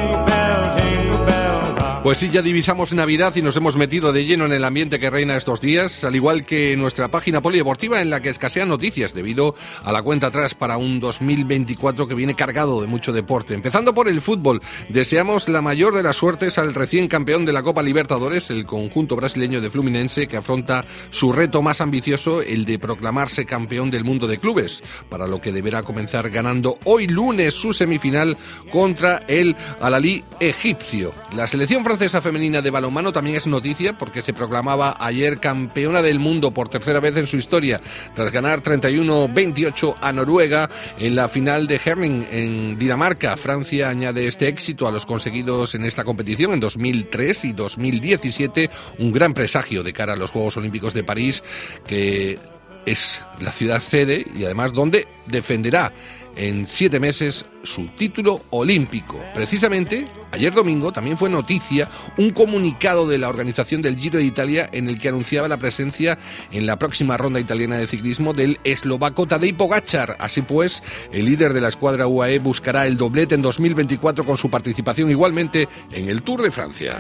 Pues 2.04 2.18
sí, 2.18 2.30
ya 2.30 2.42
divisamos 2.42 2.94
Navidad 2.94 3.34
y 3.38 3.42
nos 3.42 3.56
hemos 3.56 3.78
metido 3.78 4.12
de 4.12 4.26
lleno 4.26 4.46
en 4.46 4.52
el 4.52 4.66
ambiente 4.66 5.00
que 5.00 5.10
reina 5.10 5.38
estos 5.38 5.62
días, 5.62 6.04
al 6.04 6.18
igual 6.18 6.44
que 6.44 6.76
nuestra 6.76 7.08
página 7.08 7.40
polideportiva 7.40 8.02
en 8.02 8.10
la 8.10 8.22
que 8.22 8.28
escasean 8.28 8.68
noticias 8.68 9.14
debido 9.14 9.56
a 9.86 9.94
la 9.94 10.02
cuenta 10.02 10.28
atrás 10.28 10.54
para 10.54 10.76
un 10.76 11.00
2024 11.00 12.06
que 12.06 12.14
viene 12.14 12.36
cargado 12.36 12.82
de 12.82 12.88
mucho 12.88 13.14
deporte. 13.14 13.54
Empezando 13.54 13.94
por 13.94 14.10
el 14.10 14.20
fútbol, 14.20 14.62
deseamos 14.90 15.48
la 15.48 15.62
mayor 15.62 15.96
de 15.96 16.04
las 16.04 16.18
suertes 16.18 16.58
al 16.58 16.76
recién 16.76 17.08
campeón 17.08 17.46
de 17.46 17.54
la 17.54 17.64
Copa 17.64 17.82
Libertadores, 17.82 18.50
el 18.50 18.66
conjunto 18.66 19.16
brasileño 19.16 19.62
de 19.62 19.70
Fluminense, 19.70 20.28
que 20.28 20.36
afronta 20.36 20.84
su 21.10 21.32
reto 21.32 21.62
más 21.62 21.80
ambicioso, 21.80 22.42
el 22.42 22.66
de 22.66 22.80
proclamarse 22.80 23.46
campeón 23.46 23.92
del 23.92 24.04
mundo 24.04 24.28
de 24.28 24.40
clubes, 24.40 24.84
para 25.08 25.26
lo 25.26 25.40
que 25.40 25.54
deberá 25.54 25.84
comenzar 25.84 26.30
ganando 26.32 26.78
hoy 26.84 27.08
lunes 27.08 27.54
su 27.54 27.72
semifinal 27.72 28.36
contra 28.74 29.22
el 29.30 29.56
Alalí 29.80 30.22
egipcio. 30.42 31.14
La 31.34 31.48
selección 31.48 31.86
femenina 31.98 32.62
de 32.62 32.70
balonmano 32.70 33.12
también 33.12 33.36
es 33.36 33.48
noticia 33.48 33.98
porque 33.98 34.22
se 34.22 34.34
proclamaba 34.34 34.96
ayer 35.00 35.40
campeona 35.40 36.02
del 36.02 36.20
mundo 36.20 36.52
por 36.52 36.70
tercera 36.70 37.00
vez 37.00 37.16
en 37.18 37.28
su 37.28 37.38
historia 37.38 37.80
tras 38.16 38.32
ganar 38.32 38.62
31-28 38.62 39.96
a 40.02 40.12
Noruega 40.12 40.70
en 40.98 41.16
la 41.16 41.30
final 41.30 41.68
de 41.68 41.80
Herning 41.84 42.26
en 42.32 42.80
Dinamarca. 42.80 43.38
Francia 43.38 43.90
añade 43.90 44.28
este 44.28 44.48
éxito 44.48 44.88
a 44.88 44.92
los 44.92 45.06
conseguidos 45.06 45.76
en 45.76 45.86
esta 45.86 46.04
competición 46.04 46.54
en 46.54 46.60
2003 46.60 47.46
y 47.46 47.54
2017, 47.54 48.70
un 49.00 49.12
gran 49.12 49.34
presagio 49.34 49.84
de 49.84 49.94
cara 49.94 50.14
a 50.14 50.18
los 50.18 50.32
Juegos 50.32 50.58
Olímpicos 50.58 50.94
de 50.94 51.04
París 51.04 51.44
que 51.88 52.40
es 52.86 53.22
la 53.40 53.52
ciudad 53.52 53.82
sede 53.82 54.26
y 54.36 54.44
además 54.46 54.74
donde 54.74 55.08
defenderá 55.28 55.94
en 56.36 56.68
siete 56.68 57.00
meses 57.00 57.46
su 57.64 57.88
título 57.88 58.42
olímpico. 58.50 59.20
Precisamente, 59.34 60.08
ayer 60.32 60.54
domingo 60.54 60.92
también 60.92 61.18
fue 61.18 61.30
noticia 61.30 61.88
un 62.18 62.32
comunicado 62.32 63.08
de 63.08 63.18
la 63.18 63.30
organización 63.30 63.82
del 63.82 63.98
Giro 63.98 64.18
de 64.18 64.26
Italia 64.26 64.70
en 64.72 64.90
el 64.90 65.00
que 65.00 65.10
anunciaba 65.10 65.48
la 65.48 65.58
presencia 65.58 66.18
en 66.52 66.66
la 66.66 66.78
próxima 66.78 67.18
ronda 67.18 67.40
italiana 67.40 67.78
de 67.78 67.88
ciclismo 67.88 68.34
del 68.34 68.60
eslovaco 68.64 69.28
Tadej 69.28 69.56
Pogacar. 69.56 70.18
Así 70.20 70.42
pues, 70.42 70.84
el 71.12 71.26
líder 71.26 71.54
de 71.54 71.62
la 71.62 71.70
escuadra 71.70 72.08
UAE 72.08 72.40
buscará 72.40 72.88
el 72.88 72.98
doblete 72.98 73.36
en 73.36 73.42
2024 73.42 74.26
con 74.26 74.38
su 74.38 74.50
participación 74.50 75.10
igualmente 75.12 75.68
en 75.92 76.10
el 76.10 76.22
Tour 76.22 76.42
de 76.42 76.52
Francia. 76.52 76.98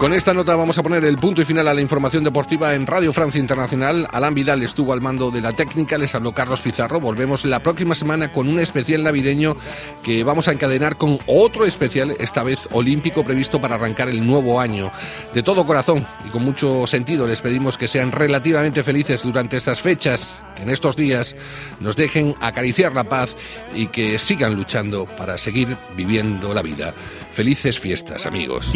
Con 0.00 0.14
esta 0.14 0.32
nota 0.32 0.56
vamos 0.56 0.78
a 0.78 0.82
poner 0.82 1.04
el 1.04 1.18
punto 1.18 1.42
y 1.42 1.44
final 1.44 1.68
a 1.68 1.74
la 1.74 1.82
información 1.82 2.24
deportiva 2.24 2.72
en 2.72 2.86
Radio 2.86 3.12
Francia 3.12 3.38
Internacional. 3.38 4.08
Alan 4.10 4.32
Vidal 4.32 4.62
estuvo 4.62 4.94
al 4.94 5.02
mando 5.02 5.30
de 5.30 5.42
la 5.42 5.52
técnica, 5.52 5.98
les 5.98 6.14
habló 6.14 6.32
Carlos 6.32 6.62
Pizarro. 6.62 7.00
Volvemos 7.00 7.44
la 7.44 7.60
próxima 7.60 7.94
semana 7.94 8.32
con 8.32 8.48
un 8.48 8.60
especial 8.60 9.04
navideño 9.04 9.58
que 10.02 10.24
vamos 10.24 10.48
a 10.48 10.52
encadenar 10.52 10.96
con 10.96 11.18
otro 11.26 11.66
especial, 11.66 12.16
esta 12.18 12.42
vez 12.42 12.60
olímpico, 12.72 13.24
previsto 13.24 13.60
para 13.60 13.74
arrancar 13.74 14.08
el 14.08 14.26
nuevo 14.26 14.58
año. 14.58 14.90
De 15.34 15.42
todo 15.42 15.66
corazón 15.66 16.06
y 16.26 16.30
con 16.30 16.44
mucho 16.44 16.86
sentido 16.86 17.26
les 17.26 17.42
pedimos 17.42 17.76
que 17.76 17.86
sean 17.86 18.10
relativamente 18.10 18.82
felices 18.82 19.22
durante 19.22 19.58
estas 19.58 19.82
fechas, 19.82 20.40
que 20.56 20.62
en 20.62 20.70
estos 20.70 20.96
días 20.96 21.36
nos 21.78 21.96
dejen 21.96 22.34
acariciar 22.40 22.94
la 22.94 23.04
paz 23.04 23.36
y 23.74 23.88
que 23.88 24.18
sigan 24.18 24.54
luchando 24.54 25.04
para 25.04 25.36
seguir 25.36 25.76
viviendo 25.94 26.54
la 26.54 26.62
vida. 26.62 26.94
Felices 27.34 27.78
fiestas, 27.78 28.24
amigos. 28.24 28.72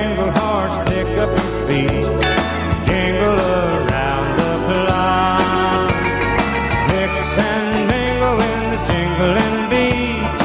Jingle 0.00 0.30
hearts, 0.30 0.78
pick 0.88 1.06
up 1.18 1.28
your 1.28 1.66
feet. 1.68 2.08
Jingle 2.88 3.36
around 3.36 4.28
the 4.40 4.52
block. 4.64 5.92
Mix 6.88 7.12
and 7.36 7.68
mingle 7.92 8.40
in 8.40 8.60
the 8.72 8.80
jingling 8.88 9.68
beat. 9.68 10.40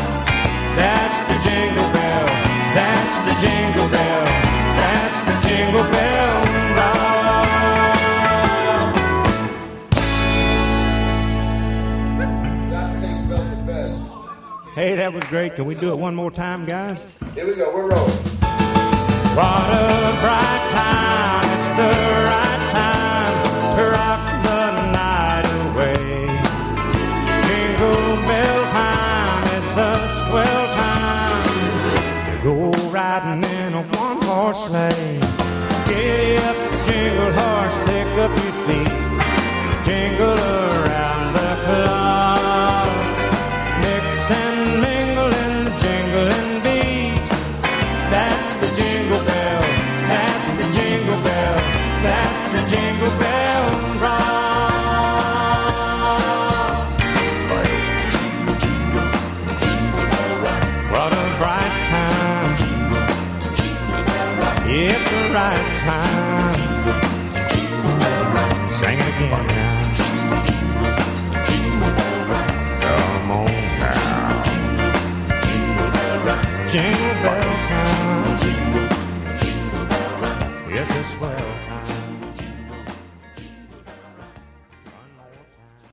That's 0.75 1.23
the 1.29 1.37
jingle 1.47 1.87
bell. 1.95 2.25
That's 2.75 3.15
the 3.27 3.35
jingle 3.47 3.87
bell. 3.95 4.25
That's 4.75 5.21
the 5.23 5.35
jingle 5.47 5.87
bell. 5.89 6.35
Hey, 14.75 14.95
that 14.95 15.13
was 15.13 15.23
great. 15.29 15.55
Can 15.55 15.63
we 15.63 15.75
do 15.75 15.93
it 15.93 15.97
one 15.97 16.13
more 16.13 16.29
time, 16.29 16.65
guys? 16.65 17.17
Here 17.33 17.47
we 17.47 17.55
go. 17.55 17.73
We're 17.73 17.87
rolling. 17.87 18.34
What 19.35 19.43
a 19.43 20.17
bright 20.21 20.71
time. 20.71 21.24